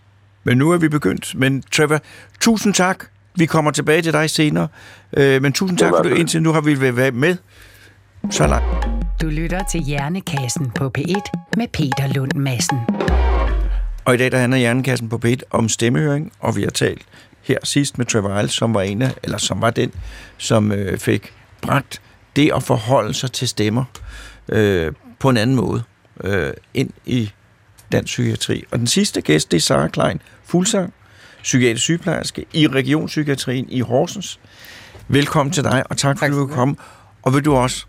[0.44, 1.36] Men nu er vi begyndt.
[1.36, 2.00] Men Trevor,
[2.40, 3.06] tusind tak.
[3.36, 4.68] Vi kommer tilbage til dig senere.
[5.18, 7.36] Øh, men tusind tak, for du indtil nu har vi været med
[8.32, 9.03] så langt.
[9.22, 12.78] Du lytter til Hjernekassen på P1 med Peter Lund Madsen.
[14.06, 17.02] Og i dag der handler Hjernekassen på P1 om stemmehøring, og vi har talt
[17.42, 19.92] her sidst med Trevor Iles, som var en af, eller som var den,
[20.38, 22.02] som øh, fik bragt
[22.36, 23.84] det at forholde sig til stemmer
[24.50, 25.84] øh, på en anden måde
[26.24, 27.32] øh, ind i
[27.92, 28.64] dansk psykiatri.
[28.72, 30.94] Og den sidste gæst, det er Sarah Klein Fuglsang,
[31.44, 34.40] psykiatrisk sygeplejerske i Regionspsykiatrien i Horsens.
[35.08, 36.76] Velkommen til dig, og tak, tak fordi du komme.
[37.24, 37.86] Og vil du også,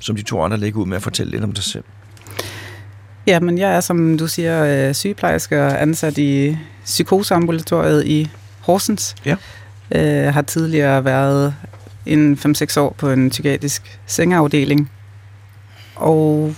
[0.00, 1.84] som de to andre, lægge ud med at fortælle lidt om dig selv?
[3.26, 8.30] Ja, men jeg er, som du siger, sygeplejerske og ansat i psykoseambulatoriet i
[8.60, 9.14] Horsens.
[9.24, 9.36] Ja.
[9.94, 11.54] Øh, har tidligere været
[12.06, 14.90] en 5-6 år på en psykiatrisk sengeafdeling,
[15.96, 16.54] og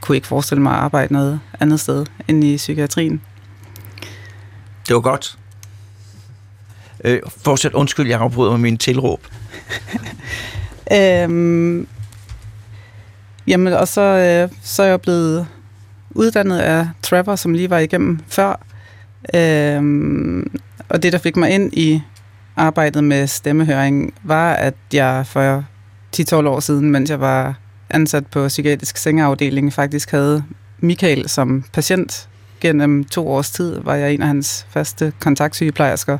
[0.00, 3.20] kunne ikke forestille mig at arbejde noget andet sted end i psykiatrien.
[4.88, 5.38] Det var godt.
[7.04, 9.26] Øh, fortsæt, undskyld, jeg afbryder med min tilråb.
[10.92, 11.88] øhm,
[13.48, 15.46] jamen, og så, øh, så er jeg blevet
[16.10, 18.60] uddannet af Trevor, som lige var igennem før.
[19.34, 22.02] Øhm, og det, der fik mig ind i
[22.56, 25.64] arbejdet med stemmehøring, var, at jeg for
[26.16, 27.54] 10-12 år siden, mens jeg var
[27.90, 30.44] ansat på psykiatrisk sengeafdeling, faktisk havde
[30.78, 32.28] Michael som patient.
[32.60, 36.18] Gennem to års tid var jeg en af hans faste kontaktsygeplejersker,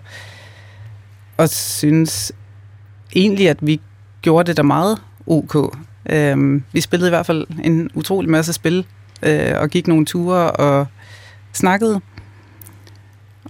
[1.36, 2.32] og synes
[3.16, 3.80] egentlig, at vi
[4.22, 5.76] gjorde det der meget ok.
[6.08, 8.86] Øhm, vi spillede i hvert fald en utrolig masse spil,
[9.22, 10.86] øh, og gik nogle ture og
[11.52, 12.00] snakkede.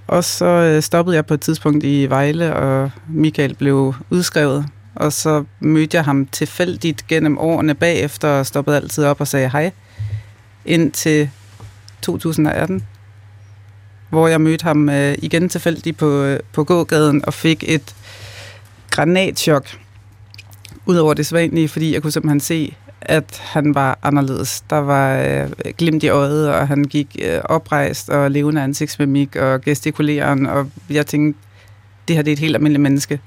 [0.06, 4.66] Og så øh, stoppede jeg på et tidspunkt i Vejle, og Michael blev udskrevet.
[4.94, 9.50] Og så mødte jeg ham tilfældigt gennem årene bagefter, og stoppede altid op og sagde
[9.50, 9.70] hej.
[10.64, 11.30] Indtil
[12.02, 12.86] 2018,
[14.08, 17.94] hvor jeg mødte ham øh, igen tilfældigt på, øh, på gågaden og fik et
[18.90, 19.66] granatchok
[20.88, 24.60] Udover det sædvanlige, fordi jeg kunne simpelthen se, at han var anderledes.
[24.70, 29.60] Der var øh, glimt i øjet, og han gik øh, oprejst og levende ansigtsmimik og
[29.60, 31.40] gestikuleren, og jeg tænkte,
[32.08, 33.20] det her det er et helt almindeligt menneske.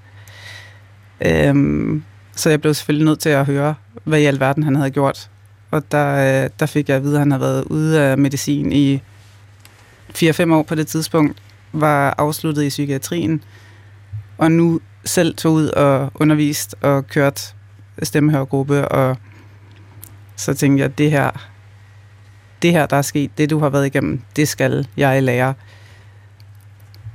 [1.26, 2.04] Øhm,
[2.36, 5.30] så jeg blev selvfølgelig nødt til at høre, hvad i alverden han havde gjort.
[5.72, 8.72] Og der, øh, der fik jeg at vide, at han havde været ude af medicin
[8.72, 9.02] i
[10.16, 11.38] 4-5 år på det tidspunkt,
[11.74, 13.44] var afsluttet i psykiatrien,
[14.38, 17.56] og nu selv tog ud og undervist og kørt
[18.04, 19.18] stemmehørgruppe, og
[20.36, 21.32] så tænkte jeg, det her,
[22.62, 25.54] det her, der er sket, det du har været igennem, det skal jeg lære.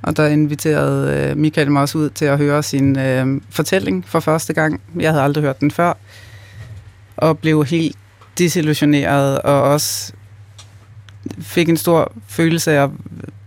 [0.03, 4.21] Og der inviterede øh, Michael mig også ud til at høre sin øh, fortælling for
[4.21, 4.81] første gang.
[4.99, 5.93] Jeg havde aldrig hørt den før,
[7.17, 7.97] og blev helt
[8.39, 10.13] desillusioneret, og også
[11.39, 12.89] fik en stor følelse af,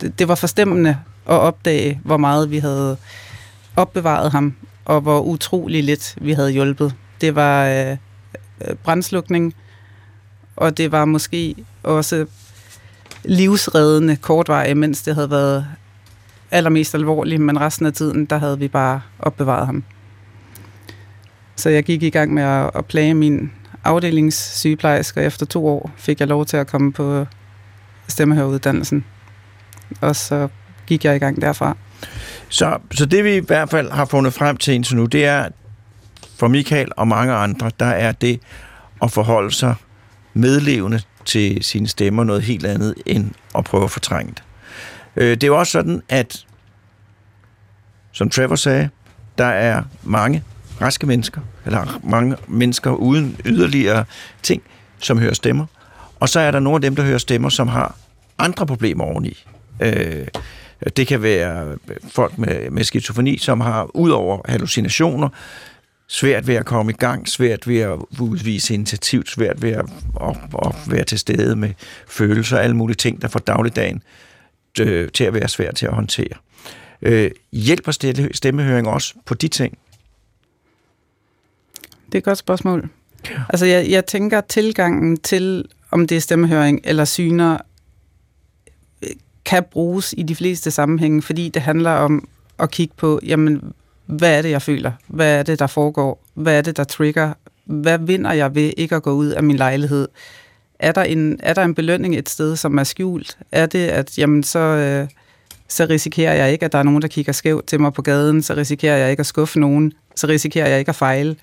[0.01, 0.89] det, det var forstemmende
[1.25, 2.97] at opdage, hvor meget vi havde
[3.75, 4.55] opbevaret ham,
[4.85, 6.95] og hvor utrolig lidt vi havde hjulpet.
[7.21, 7.97] Det var øh,
[8.67, 9.55] øh brændslukning,
[10.55, 12.25] og det var måske også
[13.23, 15.67] livsreddende kortvarigt, mens det havde været
[16.51, 19.83] allermest alvorligt, men resten af tiden, der havde vi bare opbevaret ham.
[21.55, 23.51] Så jeg gik i gang med at, at plage min
[23.83, 27.25] afdelingssygeplejerske, og efter to år fik jeg lov til at komme på
[28.07, 29.05] stemmehøruddannelsen.
[30.01, 30.47] Og så
[30.87, 31.77] gik jeg i gang derfra.
[32.49, 35.49] Så, så det vi i hvert fald har fundet frem til indtil nu, det er
[36.37, 38.39] for Michael og mange andre, der er det
[39.01, 39.75] at forholde sig
[40.33, 44.43] medlevende til sine stemmer noget helt andet end at prøve at fortrænge det.
[45.15, 46.45] Øh, det er jo også sådan, at
[48.11, 48.89] som Trevor sagde,
[49.37, 50.43] der er mange
[50.81, 54.05] raske mennesker, eller mange mennesker uden yderligere
[54.43, 54.61] ting,
[54.99, 55.65] som hører stemmer.
[56.19, 57.95] Og så er der nogle af dem, der hører stemmer, som har
[58.37, 59.43] andre problemer oveni.
[59.79, 60.27] Øh,
[60.97, 61.77] det kan være
[62.09, 65.29] folk med, med skizofreni, som har ud over hallucinationer,
[66.07, 69.85] svært ved at komme i gang, svært ved at udvise initiativ, svært ved at,
[70.21, 71.69] at, at være til stede med
[72.07, 74.03] følelser og alle mulige ting, der får dagligdagen
[74.79, 76.33] øh, til at være svært til at håndtere.
[77.01, 77.91] Øh, hjælper
[78.33, 79.77] stemmehøring også på de ting?
[82.05, 82.89] Det er et godt spørgsmål.
[83.29, 83.41] Ja.
[83.49, 87.57] Altså, jeg, jeg tænker, tilgangen til, om det er stemmehøring eller syner,
[89.45, 92.27] kan bruges i de fleste sammenhænge, fordi det handler om
[92.59, 93.73] at kigge på, jamen,
[94.05, 94.91] hvad er det, jeg føler?
[95.07, 96.23] Hvad er det, der foregår?
[96.33, 97.33] Hvad er det, der trigger?
[97.65, 100.07] Hvad vinder jeg ved ikke at gå ud af min lejlighed?
[100.79, 103.37] er der, en, er der en belønning et sted, som er skjult?
[103.51, 105.07] Er det, at jamen, så, øh,
[105.67, 108.43] så risikerer jeg ikke, at der er nogen, der kigger skævt til mig på gaden,
[108.43, 111.35] så risikerer jeg ikke at skuffe nogen, så risikerer jeg ikke at fejle.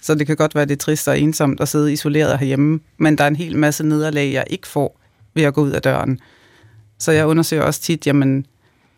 [0.00, 3.18] Så det kan godt være, det er trist og ensomt at sidde isoleret herhjemme, men
[3.18, 5.00] der er en hel masse nederlag, jeg ikke får
[5.34, 6.20] ved at gå ud af døren.
[7.02, 8.46] Så jeg undersøger også tit, jamen,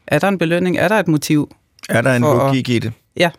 [0.06, 0.76] er der en belønning?
[0.76, 1.56] Er der et motiv?
[1.88, 2.92] Er der en For at- logik i det?
[3.16, 3.30] Ja.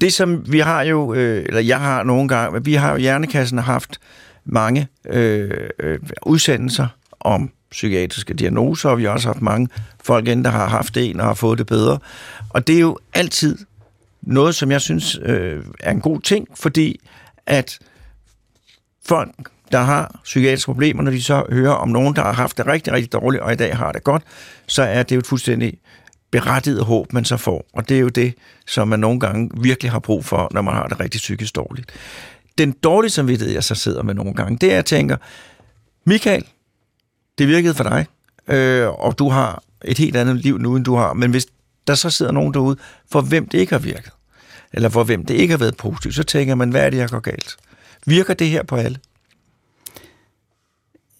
[0.00, 3.58] Det som vi har jo, øh, eller jeg har nogle gange, vi har jo Hjernekassen
[3.58, 4.00] haft
[4.44, 6.86] mange øh, øh, udsendelser
[7.20, 9.68] om psykiatriske diagnoser, og vi har også haft mange
[10.04, 11.98] folk ind, der har haft en og har fået det bedre.
[12.50, 13.58] Og det er jo altid
[14.22, 17.00] noget, som jeg synes øh, er en god ting, fordi
[17.46, 17.78] at
[19.06, 19.30] folk,
[19.72, 22.92] der har psykiatriske problemer, når de så hører om nogen, der har haft det rigtig,
[22.92, 24.22] rigtig dårligt, og i dag har det godt,
[24.66, 25.78] så er det jo et fuldstændig
[26.30, 27.64] berettiget håb, man så får.
[27.72, 28.34] Og det er jo det,
[28.66, 31.92] som man nogle gange virkelig har brug for, når man har det rigtig psykisk dårligt.
[32.58, 35.16] Den dårlige samvittighed, jeg så sidder med nogle gange, det er, at jeg tænker,
[36.06, 36.44] Michael,
[37.38, 38.06] det virkede for dig,
[38.48, 41.12] øh, og du har et helt andet liv nu, end du har.
[41.12, 41.46] Men hvis
[41.86, 42.76] der så sidder nogen derude,
[43.12, 44.12] for hvem det ikke har virket,
[44.72, 47.08] eller for hvem det ikke har været positivt, så tænker man, hvad er det, jeg
[47.08, 47.56] går galt?
[48.06, 48.98] Virker det her på alle?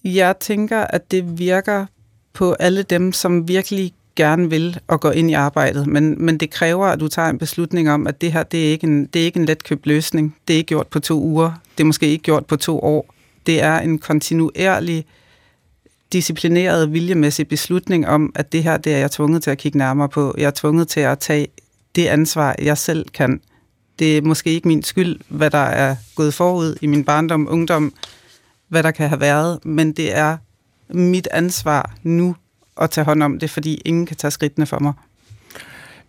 [0.04, 1.86] Jeg tænker, at det virker
[2.32, 6.50] på alle dem, som virkelig gerne vil og gå ind i arbejdet, men, men det
[6.50, 9.22] kræver, at du tager en beslutning om, at det her det er ikke en, det
[9.22, 10.36] er ikke en letkøbt løsning.
[10.48, 11.52] Det er ikke gjort på to uger.
[11.78, 13.14] Det er måske ikke gjort på to år.
[13.46, 15.04] Det er en kontinuerlig,
[16.12, 20.08] disciplineret, viljemæssig beslutning om, at det her det er jeg tvunget til at kigge nærmere
[20.08, 20.34] på.
[20.38, 21.46] Jeg er tvunget til at tage
[21.96, 23.40] det ansvar, jeg selv kan.
[23.98, 27.94] Det er måske ikke min skyld, hvad der er gået forud i min barndom, ungdom,
[28.72, 30.36] hvad der kan have været, men det er
[30.88, 32.36] mit ansvar nu
[32.80, 34.92] at tage hånd om det, fordi ingen kan tage skridtene for mig.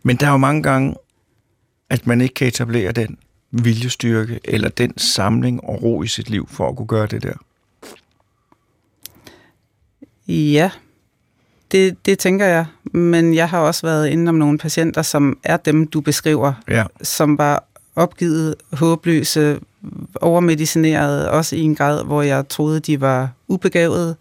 [0.04, 0.96] Men der er jo mange gange,
[1.90, 3.18] at man ikke kan etablere den
[3.52, 7.34] viljestyrke, eller den samling og ro i sit liv, for at kunne gøre det der.
[10.28, 10.72] Ja,
[11.72, 12.66] det, det tænker jeg.
[12.84, 16.84] Men jeg har også været inde om nogle patienter, som er dem, du beskriver, Ja.
[17.02, 17.64] som var
[17.96, 19.60] opgivet, håbløse,
[20.22, 24.16] overmedicineret, også i en grad, hvor jeg troede, de var ubegavede,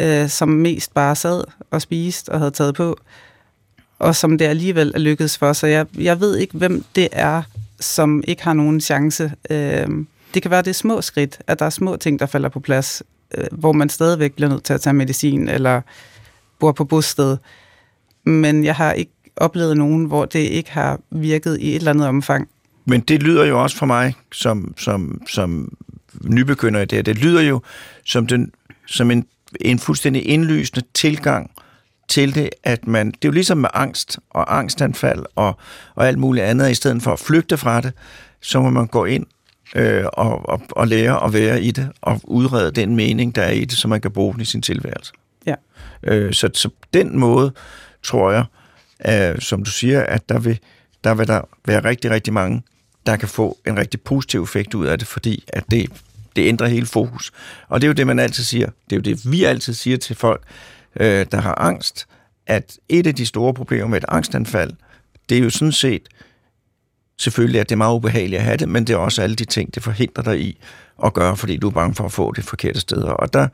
[0.00, 2.98] øh, som mest bare sad og spiste og havde taget på,
[3.98, 5.52] og som det alligevel er lykkedes for.
[5.52, 7.42] Så jeg, jeg ved ikke, hvem det er,
[7.80, 9.32] som ikke har nogen chance.
[9.50, 9.88] Øh,
[10.34, 12.60] det kan være, det er små skridt, at der er små ting, der falder på
[12.60, 13.02] plads,
[13.34, 15.80] øh, hvor man stadigvæk bliver nødt til at tage medicin, eller
[16.58, 17.36] bor på bosted.
[18.24, 22.08] Men jeg har ikke oplevet nogen, hvor det ikke har virket i et eller andet
[22.08, 22.48] omfang.
[22.84, 25.76] Men det lyder jo også for mig, som, som, som
[26.24, 27.60] nybegynder i det her, det lyder jo
[28.04, 28.52] som, den,
[28.86, 29.26] som en,
[29.60, 31.50] en fuldstændig indlysende tilgang
[32.08, 35.58] til det, at man, det er jo ligesom med angst og angstanfald og,
[35.94, 37.92] og alt muligt andet, i stedet for at flygte fra det,
[38.40, 39.26] så må man gå ind
[39.74, 43.50] øh, og, og, og lære at være i det, og udrede den mening, der er
[43.50, 45.12] i det, så man kan bruge den i sin tilværelse.
[45.46, 45.54] Ja.
[46.02, 47.52] Øh, så, så den måde,
[48.02, 48.44] tror jeg,
[49.08, 50.58] øh, som du siger, at der vil,
[51.04, 52.62] der vil der være rigtig, rigtig mange,
[53.06, 55.92] der kan få en rigtig positiv effekt ud af det, fordi at det,
[56.36, 57.32] det ændrer hele fokus.
[57.68, 58.66] Og det er jo det, man altid siger.
[58.66, 60.42] Det er jo det, vi altid siger til folk,
[61.00, 62.06] øh, der har angst,
[62.46, 64.72] at et af de store problemer med et angstanfald,
[65.28, 66.08] det er jo sådan set,
[67.18, 69.44] selvfølgelig at det er meget ubehageligt at have det, men det er også alle de
[69.44, 70.58] ting, det forhindrer dig i
[71.04, 73.10] at gøre, fordi du er bange for at få det forkerte steder.
[73.10, 73.48] Og der,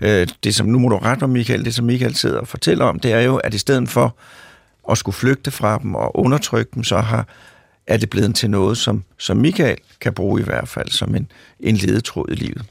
[0.00, 2.84] øh, det som, nu må du rette mig, Michael, det som Michael sidder og fortæller
[2.84, 4.16] om, det er jo, at i stedet for
[4.82, 7.26] og skulle flygte fra dem og undertrykke dem, så har,
[7.86, 11.30] er det blevet til noget, som, som Michael kan bruge i hvert fald som en,
[11.60, 12.62] en ledetråd i livet.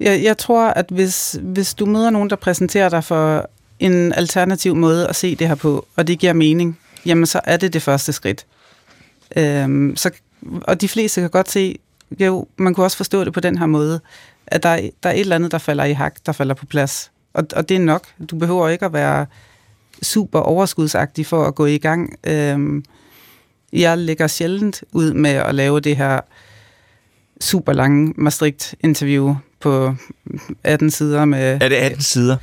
[0.00, 4.74] Jeg, jeg tror, at hvis, hvis du møder nogen, der præsenterer dig for en alternativ
[4.74, 7.82] måde at se det her på, og det giver mening, jamen så er det det
[7.82, 8.46] første skridt.
[9.36, 10.10] Øhm, så,
[10.62, 11.78] og de fleste kan godt se,
[12.20, 14.00] jo, man kunne også forstå det på den her måde,
[14.46, 17.10] at der, der er et eller andet, der falder i hak, der falder på plads.
[17.34, 18.04] Og, og det er nok.
[18.30, 19.26] Du behøver ikke at være
[20.02, 22.14] super overskudsagtig for at gå i gang.
[22.26, 22.84] Øhm,
[23.72, 26.20] jeg lægger sjældent ud med at lave det her
[27.40, 29.94] super lange Maastricht-interview på
[30.64, 31.58] 18 sider med...
[31.60, 32.36] Er det 18 sider?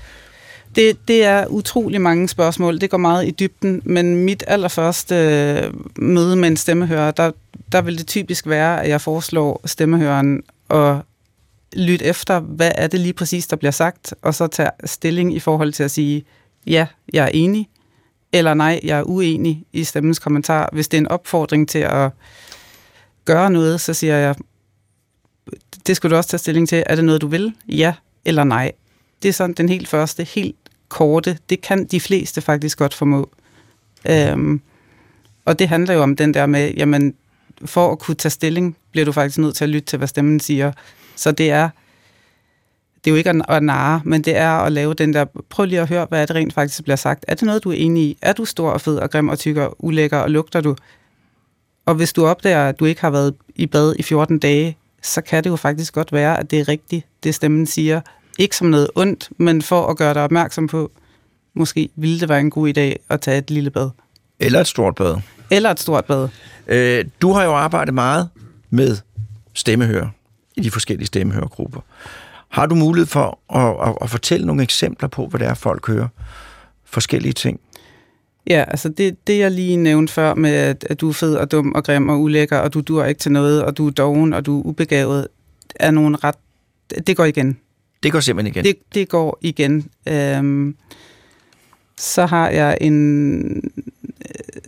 [0.75, 2.81] Det, det er utrolig mange spørgsmål.
[2.81, 7.31] Det går meget i dybden, men mit allerførste øh, møde med en stemmehører, der,
[7.71, 10.95] der vil det typisk være, at jeg foreslår stemmehøreren at
[11.73, 15.39] lytte efter, hvad er det lige præcis, der bliver sagt, og så tage stilling i
[15.39, 16.25] forhold til at sige,
[16.67, 17.69] ja, jeg er enig,
[18.33, 20.69] eller nej, jeg er uenig i stemmens kommentar.
[20.73, 22.11] Hvis det er en opfordring til at
[23.25, 24.35] gøre noget, så siger jeg,
[25.87, 26.83] det skal du også tage stilling til.
[26.85, 27.53] Er det noget, du vil?
[27.67, 27.93] Ja
[28.25, 28.71] eller nej?
[29.23, 30.55] Det er sådan den helt første, helt
[30.89, 31.37] korte.
[31.49, 33.29] Det kan de fleste faktisk godt formå.
[34.09, 34.61] Øhm,
[35.45, 37.13] og det handler jo om den der med, jamen,
[37.65, 40.39] for at kunne tage stilling, bliver du faktisk nødt til at lytte til, hvad stemmen
[40.39, 40.71] siger.
[41.15, 41.69] Så det er
[43.05, 45.65] det er jo ikke at, at narre, men det er at lave den der, prøv
[45.65, 47.25] lige at høre, hvad er det rent faktisk bliver sagt.
[47.27, 48.17] Er det noget, du er enig i?
[48.21, 50.75] Er du stor og fed og grim og tyk og ulækker, og lugter du?
[51.85, 55.21] Og hvis du opdager, at du ikke har været i bad i 14 dage, så
[55.21, 58.01] kan det jo faktisk godt være, at det er rigtigt, det stemmen siger.
[58.39, 60.91] Ikke som noget ondt, men for at gøre dig opmærksom på,
[61.53, 63.89] måske ville det være en god idé at tage et lille bad.
[64.39, 65.15] Eller et stort bad.
[65.51, 66.27] Eller et stort bad.
[66.67, 68.29] Øh, du har jo arbejdet meget
[68.69, 68.97] med
[69.53, 70.07] stemmehør
[70.55, 71.81] i de forskellige stemmehørgrupper.
[72.49, 75.87] Har du mulighed for at, at, at fortælle nogle eksempler på, hvad det er, folk
[75.87, 76.07] hører?
[76.83, 77.59] Forskellige ting.
[78.47, 81.51] Ja, altså det, det jeg lige nævnte før med, at, at du er fed og
[81.51, 84.33] dum og grim og ulækker, og du dur ikke til noget, og du er doven,
[84.33, 85.27] og du er ubegavet,
[85.75, 86.35] er nogle ret...
[87.07, 87.57] Det går igen.
[88.03, 88.65] Det går simpelthen igen.
[88.65, 89.89] Det, det går igen.
[90.07, 90.75] Øhm,
[91.97, 93.45] så har jeg en
[94.05, 94.61] øh,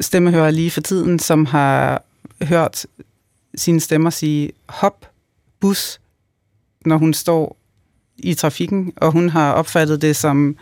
[0.00, 2.02] stemmehører lige for tiden, som har
[2.42, 2.86] hørt
[3.54, 5.10] sine stemmer sige hop,
[5.60, 6.00] bus,
[6.88, 7.56] når hun står
[8.16, 10.56] i trafikken, og hun har opfattet det som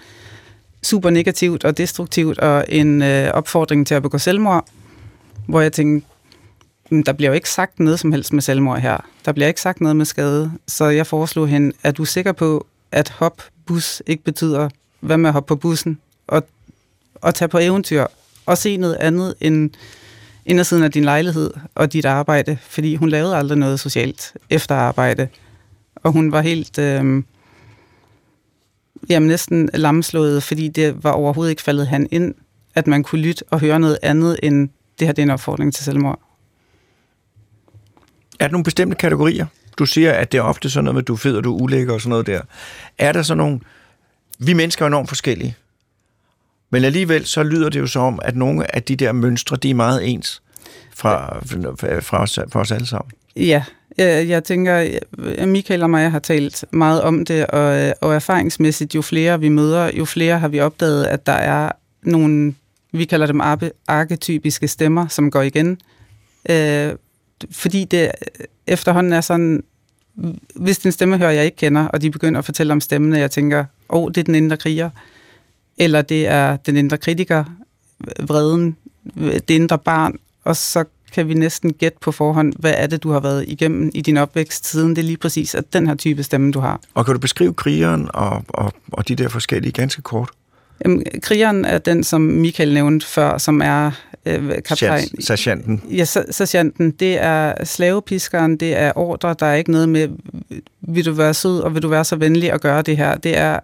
[0.83, 4.67] super negativt og destruktivt, og en øh, opfordring til at begå selvmord,
[5.49, 6.09] hvor jeg tænkte,
[6.91, 8.97] mm, der bliver jo ikke sagt noget som helst med selvmord her.
[9.25, 10.53] Der bliver ikke sagt noget med skade.
[10.67, 14.69] Så jeg foreslog hende, er du sikker på, at hop bus ikke betyder,
[15.01, 16.47] hvad med at hoppe på bussen og,
[17.15, 18.07] og tage på eventyr
[18.47, 19.71] og se noget andet end
[20.47, 25.29] indersiden af din lejlighed og dit arbejde, fordi hun lavede aldrig noget socialt efter arbejde.
[26.07, 27.23] Og hun var helt øh,
[29.09, 32.35] jamen, næsten lamslået, fordi det var overhovedet ikke faldet han ind,
[32.75, 35.75] at man kunne lytte og høre noget andet end det her det er en opfordring
[35.75, 36.21] til selvmord.
[38.41, 39.47] Er der nogle bestemte kategorier?
[39.79, 41.57] Du siger, at det er ofte sådan noget med, at du er fed og du
[41.57, 42.41] er ulækker og sådan noget der.
[42.99, 43.61] Er der sådan nogle...
[44.39, 45.57] Vi mennesker er enormt forskellige.
[46.71, 49.75] Men alligevel så lyder det jo som, at nogle af de der mønstre, de er
[49.75, 50.43] meget ens
[50.95, 51.39] fra,
[52.01, 53.11] fra, os, fra os alle sammen.
[53.37, 53.65] Ja,
[53.99, 58.15] jeg, jeg tænker, øh, Michael og mig har talt meget om det, og, øh, og
[58.15, 61.73] erfaringsmæssigt, jo flere vi møder, jo flere har vi opdaget, at der er
[62.03, 62.55] nogle,
[62.93, 63.41] vi kalder dem
[63.89, 65.81] arketypiske stemmer, som går igen.
[66.51, 66.93] Øh,
[67.51, 68.11] fordi det
[68.67, 69.65] efterhånden er sådan,
[70.55, 73.21] hvis den stemme hører, jeg ikke kender, og de begynder at fortælle om stemmen, og
[73.21, 74.91] jeg tænker, åh, oh, det er den indre kriger,
[75.79, 77.45] eller det er den indre kritiker,
[78.21, 78.77] vreden,
[79.17, 80.85] det indre barn, og så
[81.17, 84.17] kan vi næsten gætte på forhånd, hvad er det, du har været igennem i din
[84.17, 86.81] opvækst, siden det er lige præcis at den her type stemme, du har.
[86.95, 90.31] Og kan du beskrive krigeren og, og, og de der forskellige ganske kort?
[90.85, 93.91] Jamen, krigeren er den, som Michael nævnte før, som er
[94.27, 95.21] øh, kaptajn.
[95.21, 95.83] Sergeanten.
[95.91, 96.91] Ja, sergeanten.
[96.91, 100.09] Det er slavepiskeren, det er ordre, der er ikke noget med,
[100.81, 103.17] vil du være sød, og vil du være så venlig at gøre det her.
[103.17, 103.61] Det er,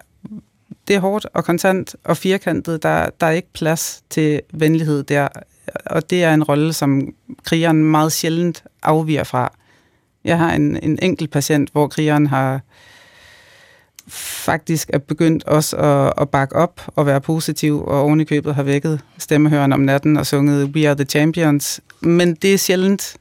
[0.87, 2.83] det er hårdt og kontant og firkantet.
[2.83, 5.27] Der, der er ikke plads til venlighed der.
[5.85, 9.53] Og det er en rolle, som krigeren meget sjældent afviger fra.
[10.23, 12.61] Jeg har en, en enkelt patient, hvor krigeren har
[14.07, 18.63] faktisk er begyndt også at, at bakke op og være positiv, og ovenikøbet købet har
[18.63, 21.81] vækket stemmehøren om natten og sunget We are the champions.
[22.01, 23.17] Men det er sjældent.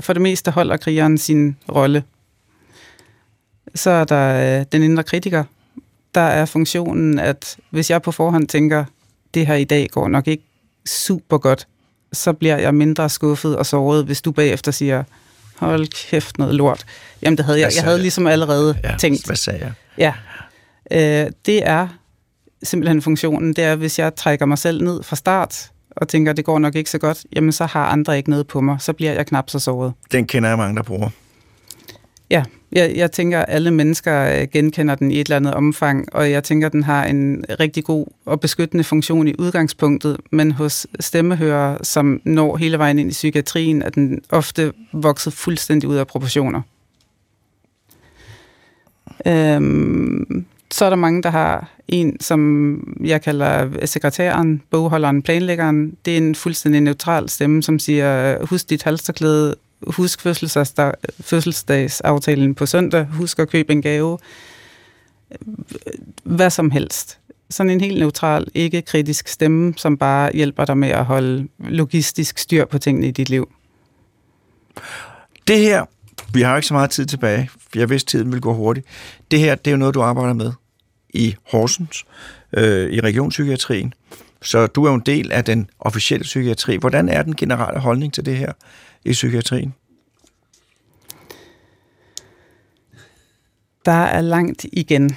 [0.00, 2.04] For det meste holder krigeren sin rolle.
[3.74, 5.44] Så er der øh, den indre kritiker.
[6.14, 8.84] Der er funktionen, at hvis jeg på forhånd tænker,
[9.34, 10.44] det her i dag går nok ikke
[10.86, 11.66] super godt,
[12.12, 15.04] så bliver jeg mindre skuffet og såret, hvis du bagefter siger,
[15.56, 16.84] hold kæft noget lort.
[17.22, 19.26] Jamen det havde jeg, jeg havde ligesom allerede ja, tænkt.
[19.26, 19.72] Hvad sagde jeg?
[19.98, 20.12] Ja,
[21.24, 21.88] øh, det er
[22.62, 26.44] simpelthen funktionen, det er, hvis jeg trækker mig selv ned fra start, og tænker, det
[26.44, 29.12] går nok ikke så godt, jamen så har andre ikke noget på mig, så bliver
[29.12, 29.92] jeg knap så såret.
[30.12, 31.10] Den kender jeg mange, der bruger.
[32.30, 36.14] Ja, jeg, jeg tænker, at alle mennesker øh, genkender den i et eller andet omfang,
[36.14, 40.52] og jeg tænker, at den har en rigtig god og beskyttende funktion i udgangspunktet, men
[40.52, 45.96] hos stemmehører, som når hele vejen ind i psykiatrien, er den ofte vokset fuldstændig ud
[45.96, 46.62] af proportioner.
[49.26, 55.96] Øhm, så er der mange, der har en, som jeg kalder sekretæren, bogholderen, planlæggeren.
[56.04, 59.54] Det er en fuldstændig neutral stemme, som siger, husk dit halsterklæde,
[59.86, 60.20] husk
[61.20, 64.18] fødselsdagsaftalen på søndag, husk at købe en gave,
[66.22, 67.18] hvad som helst.
[67.50, 72.38] Sådan en helt neutral, ikke kritisk stemme, som bare hjælper dig med at holde logistisk
[72.38, 73.48] styr på tingene i dit liv.
[75.48, 75.84] Det her,
[76.32, 78.86] vi har ikke så meget tid tilbage, jeg vidste, tiden ville gå hurtigt.
[79.30, 80.52] Det her, det er jo noget, du arbejder med
[81.14, 82.04] i Horsens,
[82.52, 83.94] øh, i regionpsykiatrien.
[84.42, 86.76] Så du er jo en del af den officielle psykiatri.
[86.76, 88.52] Hvordan er den generelle holdning til det her
[89.06, 89.74] i psykiatrien?
[93.84, 95.16] Der er langt igen.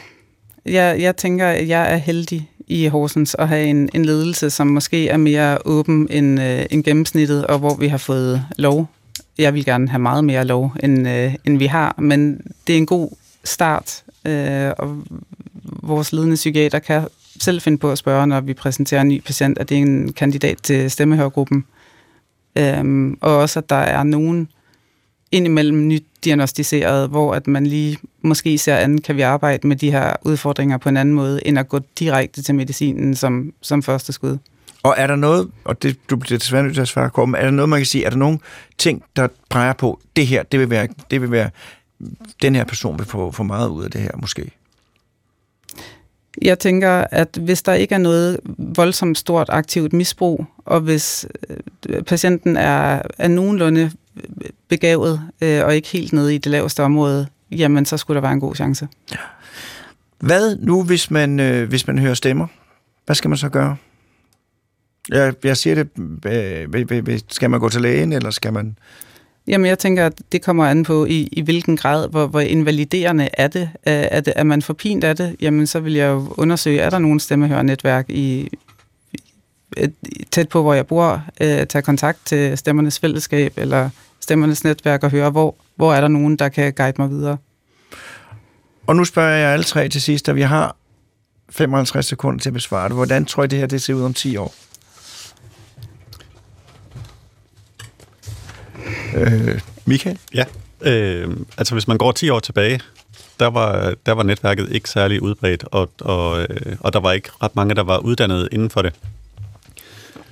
[0.65, 4.67] Jeg, jeg tænker, at jeg er heldig i Horsens at have en, en ledelse, som
[4.67, 8.89] måske er mere åben end, øh, end gennemsnittet, og hvor vi har fået lov.
[9.37, 12.77] Jeg vil gerne have meget mere lov, end, øh, end vi har, men det er
[12.77, 13.09] en god
[13.43, 15.03] start, øh, og
[15.63, 17.07] vores ledende psykiater kan
[17.39, 20.13] selv finde på at spørge, når vi præsenterer en ny patient, at det er en
[20.13, 21.65] kandidat til stemmehørgruppen.
[22.55, 24.49] Øhm, og også, at der er nogen
[25.31, 29.91] indimellem nyt diagnostiseret, hvor at man lige måske ser anden, kan vi arbejde med de
[29.91, 34.13] her udfordringer på en anden måde, end at gå direkte til medicinen som, som første
[34.13, 34.37] skud.
[34.83, 37.43] Og er der noget, og det, du bliver desværre nødt til at svare, Korben, er
[37.43, 38.39] der noget, man kan sige, er der nogle
[38.77, 41.49] ting, der peger på, det her, det vil være, det vil være
[42.41, 44.51] den her person vil få for meget ud af det her, måske?
[46.41, 51.27] Jeg tænker, at hvis der ikke er noget voldsomt stort aktivt misbrug, og hvis
[51.89, 56.83] øh, patienten er, er nogenlunde øh, begavet øh, og ikke helt nede i det laveste
[56.83, 58.87] område, jamen så skulle der være en god chance.
[60.19, 62.47] Hvad nu, hvis man, øh, hvis man hører stemmer?
[63.05, 63.75] Hvad skal man så gøre?
[65.09, 65.89] Jeg, jeg siger det,
[67.05, 68.77] øh, skal man gå til lægen, eller skal man...
[69.49, 73.29] Jamen, jeg tænker, at det kommer an på, i, i hvilken grad, hvor, hvor invaliderende
[73.33, 73.69] er det.
[73.83, 74.33] Er, det.
[74.35, 78.09] er man forpint af det, jamen så vil jeg jo undersøge, er der nogen stemmehørnetværk
[78.09, 78.49] i,
[80.31, 83.89] tæt på, hvor jeg bor, øh, tage kontakt til Stemmernes Fællesskab eller
[84.19, 87.37] Stemmernes Netværk og høre, hvor, hvor er der nogen, der kan guide mig videre.
[88.87, 90.75] Og nu spørger jeg alle tre til sidst, at vi har
[91.49, 92.95] 55 sekunder til at besvare det.
[92.95, 94.53] Hvordan tror I, det her det ser ud om 10 år?
[99.15, 100.19] Øh, Michael?
[100.33, 100.45] Ja,
[100.81, 102.79] øh, altså hvis man går 10 år tilbage,
[103.39, 107.29] der var, der var netværket ikke særlig udbredt, og, og, øh, og der var ikke
[107.43, 108.93] ret mange, der var uddannet inden for det.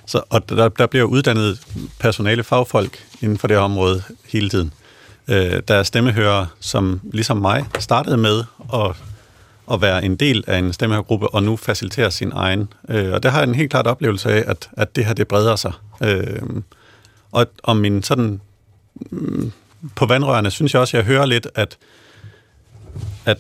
[0.06, 1.60] Så, og der, der bliver uddannet
[2.00, 4.74] personale fagfolk inden for det område hele tiden.
[5.28, 8.96] Øh, der er stemmehører, som ligesom mig startede med at,
[9.72, 12.74] at være en del af en stemmehørgruppe, og nu faciliterer sin egen.
[12.90, 15.28] Øh, og der har jeg en helt klart oplevelse af, at, at det her det
[15.28, 15.72] breder sig.
[16.04, 16.42] Øh,
[17.32, 18.42] og, og min sådan
[19.96, 21.78] på vandrørene synes jeg også, at jeg hører lidt, at,
[23.26, 23.38] at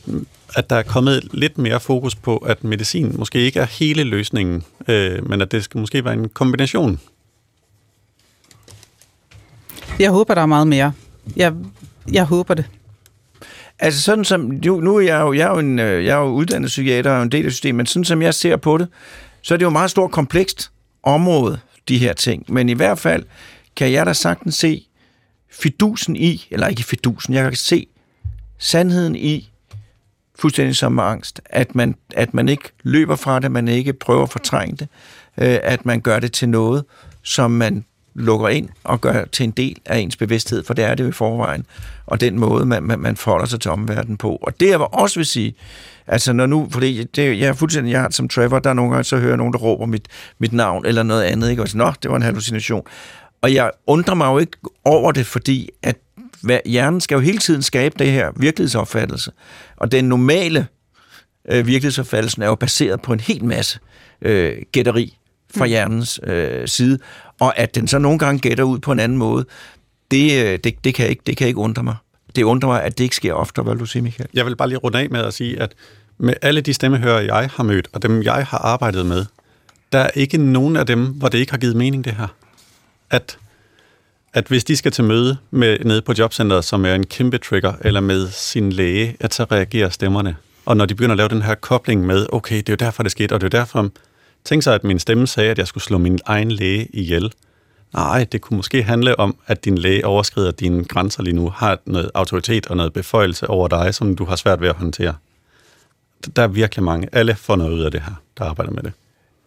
[0.55, 4.63] at der er kommet lidt mere fokus på, at medicin måske ikke er hele løsningen,
[4.87, 6.99] øh, men at det skal måske være en kombination.
[9.99, 10.93] Jeg håber, der er meget mere.
[11.35, 11.53] Jeg,
[12.11, 12.65] jeg håber det.
[13.79, 16.21] Altså sådan som, nu, nu er jeg jo, jeg er jo, en, øh, jeg er
[16.21, 18.87] jo uddannet psykiater og en del af systemet, men sådan som jeg ser på det,
[19.41, 20.71] så er det jo et meget stort komplekst
[21.03, 22.45] område, de her ting.
[22.47, 23.23] Men i hvert fald
[23.75, 24.87] kan jeg da sagtens se
[25.59, 27.87] fidusen i, eller ikke fidusen, jeg kan se
[28.57, 29.51] sandheden i,
[30.39, 34.23] fuldstændig som med angst, at man, at man ikke løber fra det, man ikke prøver
[34.23, 34.87] at fortrænge det,
[35.37, 36.85] øh, at man gør det til noget,
[37.23, 37.85] som man
[38.15, 41.09] lukker ind og gør til en del af ens bevidsthed, for det er det jo
[41.09, 41.65] i forvejen,
[42.05, 44.35] og den måde, man, man, man forholder sig til omverdenen på.
[44.35, 45.55] Og det jeg også vil sige,
[46.07, 49.03] altså når nu, fordi det, jeg er fuldstændig, jeg som Trevor, der er nogle gange,
[49.03, 50.07] så hører nogen, der råber mit,
[50.39, 51.61] mit navn eller noget andet, ikke?
[51.61, 52.83] og så, nå, det var en hallucination.
[53.41, 55.97] Og jeg undrer mig jo ikke over det, fordi at
[56.65, 59.31] hjernen skal jo hele tiden skabe det her virkelighedsopfattelse.
[59.77, 60.67] Og den normale
[61.49, 63.79] øh, virkelighedsopfattelse er jo baseret på en hel masse
[64.21, 65.17] øh, gætteri
[65.55, 65.69] fra mm.
[65.69, 66.99] hjernens øh, side.
[67.39, 69.45] Og at den så nogle gange gætter ud på en anden måde,
[70.11, 71.95] det, øh, det, det, kan, ikke, det kan ikke undre mig.
[72.35, 74.29] Det undrer mig, at det ikke sker oftere, hvad du siger, Michael?
[74.33, 75.73] Jeg vil bare lige runde af med at sige, at
[76.17, 79.25] med alle de stemmehører, jeg har mødt, og dem, jeg har arbejdet med,
[79.91, 82.27] der er ikke nogen af dem, hvor det ikke har givet mening, det her.
[83.09, 83.37] At
[84.37, 87.73] at hvis de skal til møde med, nede på jobcentret, som er en kæmpe trigger,
[87.81, 90.35] eller med sin læge, at så reagerer stemmerne.
[90.65, 93.03] Og når de begynder at lave den her kobling med, okay, det er jo derfor,
[93.03, 93.89] det skete, og det er derfor,
[94.43, 97.33] tænk sig, at min stemme sagde, at jeg skulle slå min egen læge ihjel.
[97.93, 101.79] Nej, det kunne måske handle om, at din læge overskrider dine grænser lige nu, har
[101.85, 105.15] noget autoritet og noget beføjelse over dig, som du har svært ved at håndtere.
[106.35, 107.09] Der er virkelig mange.
[107.11, 108.93] Alle får noget ud af det her, der arbejder med det.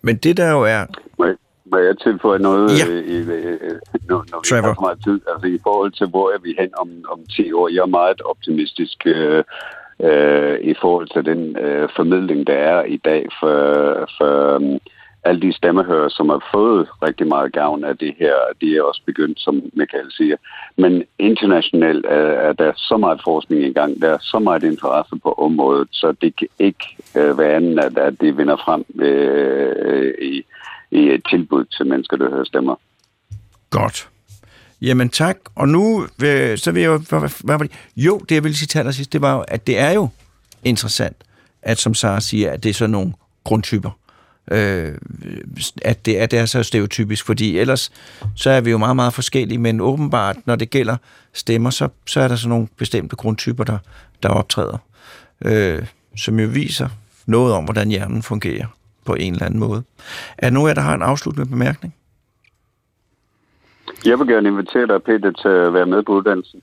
[0.03, 0.87] Men det der jo er,
[1.71, 2.87] må jeg tilføje noget, ja.
[2.93, 5.21] øh, øh, når, når vi har så meget tid?
[5.33, 7.69] Altså i forhold til, hvor er vi hen om, om 10 år?
[7.69, 9.45] Jeg er meget optimistisk øh,
[10.03, 13.57] øh, i forhold til den øh, formidling, der er i dag for,
[14.19, 14.81] for um,
[15.25, 18.35] alle de stemmehører, som har fået rigtig meget gavn af det her.
[18.61, 20.37] De er også begyndt, som Michael siger.
[20.77, 24.03] Men internationalt er, er der så meget forskning i gang.
[24.03, 27.99] Der er så meget interesse på området, så det kan ikke øh, være andet, at,
[27.99, 30.45] at det vinder frem øh, i
[30.91, 32.77] i et tilbud til mennesker, der hører stemmer.
[33.71, 34.09] Godt.
[34.83, 35.37] Jamen tak.
[35.55, 36.99] Og nu, øh, så vil jeg jo...
[36.99, 37.73] Hvad, hvad var det?
[37.97, 40.09] Jo, det jeg ville sige til sidst, det var jo, at det er jo
[40.65, 41.17] interessant,
[41.63, 43.13] at som Sara siger, at det er sådan nogle
[43.45, 43.91] grundtyper.
[44.51, 44.95] Øh,
[45.83, 47.93] at det, at det er så stereotypisk, fordi ellers
[48.37, 50.97] så er vi jo meget, meget forskellige, men åbenbart, når det gælder
[51.33, 53.79] stemmer, så, så er der sådan nogle bestemte grundtyper, der,
[54.23, 54.79] der optræder,
[55.45, 55.87] øh,
[56.17, 56.89] som jo viser
[57.27, 58.67] noget om, hvordan hjernen fungerer
[59.05, 59.83] på en eller anden måde.
[60.39, 61.95] Er der nogen af jer, der har en afsluttende bemærkning?
[64.05, 66.61] Jeg vil gerne invitere dig, Peter, til at være med på uddannelsen.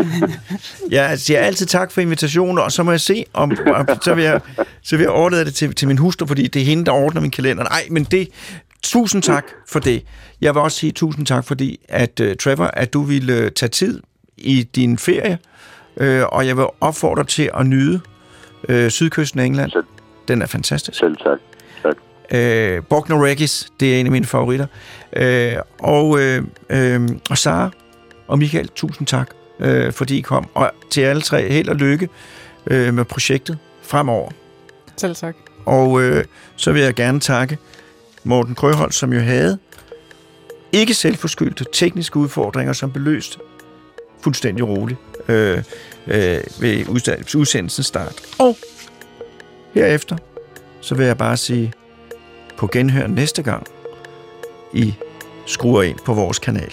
[0.90, 4.24] jeg siger altid tak for invitationen, og så må jeg se, om, om så, vil
[4.24, 4.40] jeg,
[4.82, 7.20] så vil jeg overlade det til, til min hustru, fordi det er hende, der ordner
[7.20, 7.64] min kalender.
[7.64, 8.28] Nej, men det,
[8.82, 10.04] tusind tak for det.
[10.40, 13.70] Jeg vil også sige tusind tak, fordi at uh, Trevor, at du ville uh, tage
[13.70, 14.02] tid
[14.36, 15.38] i din ferie,
[16.00, 18.00] uh, og jeg vil opfordre dig til at nyde
[18.68, 19.70] uh, sydkysten af England.
[19.70, 19.84] Selv,
[20.28, 20.98] Den er fantastisk.
[20.98, 21.38] selv tak.
[21.82, 21.96] tak.
[22.30, 24.66] Øh, Bogner Regis, det er en af mine favoritter.
[25.12, 27.70] Øh, og, øh, øh, og Sara
[28.28, 30.48] og Michael, tusind tak, øh, fordi I kom.
[30.54, 32.08] Og til alle tre, held og lykke
[32.66, 34.30] øh, med projektet fremover.
[34.96, 35.36] Selv tak.
[35.64, 36.24] Og øh,
[36.56, 37.58] så vil jeg gerne takke
[38.24, 39.58] Morten Krøholt, som jo havde
[40.72, 43.38] ikke selvforskyldte tekniske udfordringer, som blev løst
[44.20, 45.58] fuldstændig roligt øh,
[46.06, 46.88] øh, ved
[47.34, 48.22] udsendelsens start.
[48.38, 48.56] Og
[49.76, 50.16] herefter,
[50.80, 51.72] så vil jeg bare sige
[52.56, 53.66] på genhør næste gang,
[54.72, 54.94] I
[55.46, 56.72] skruer ind på vores kanal.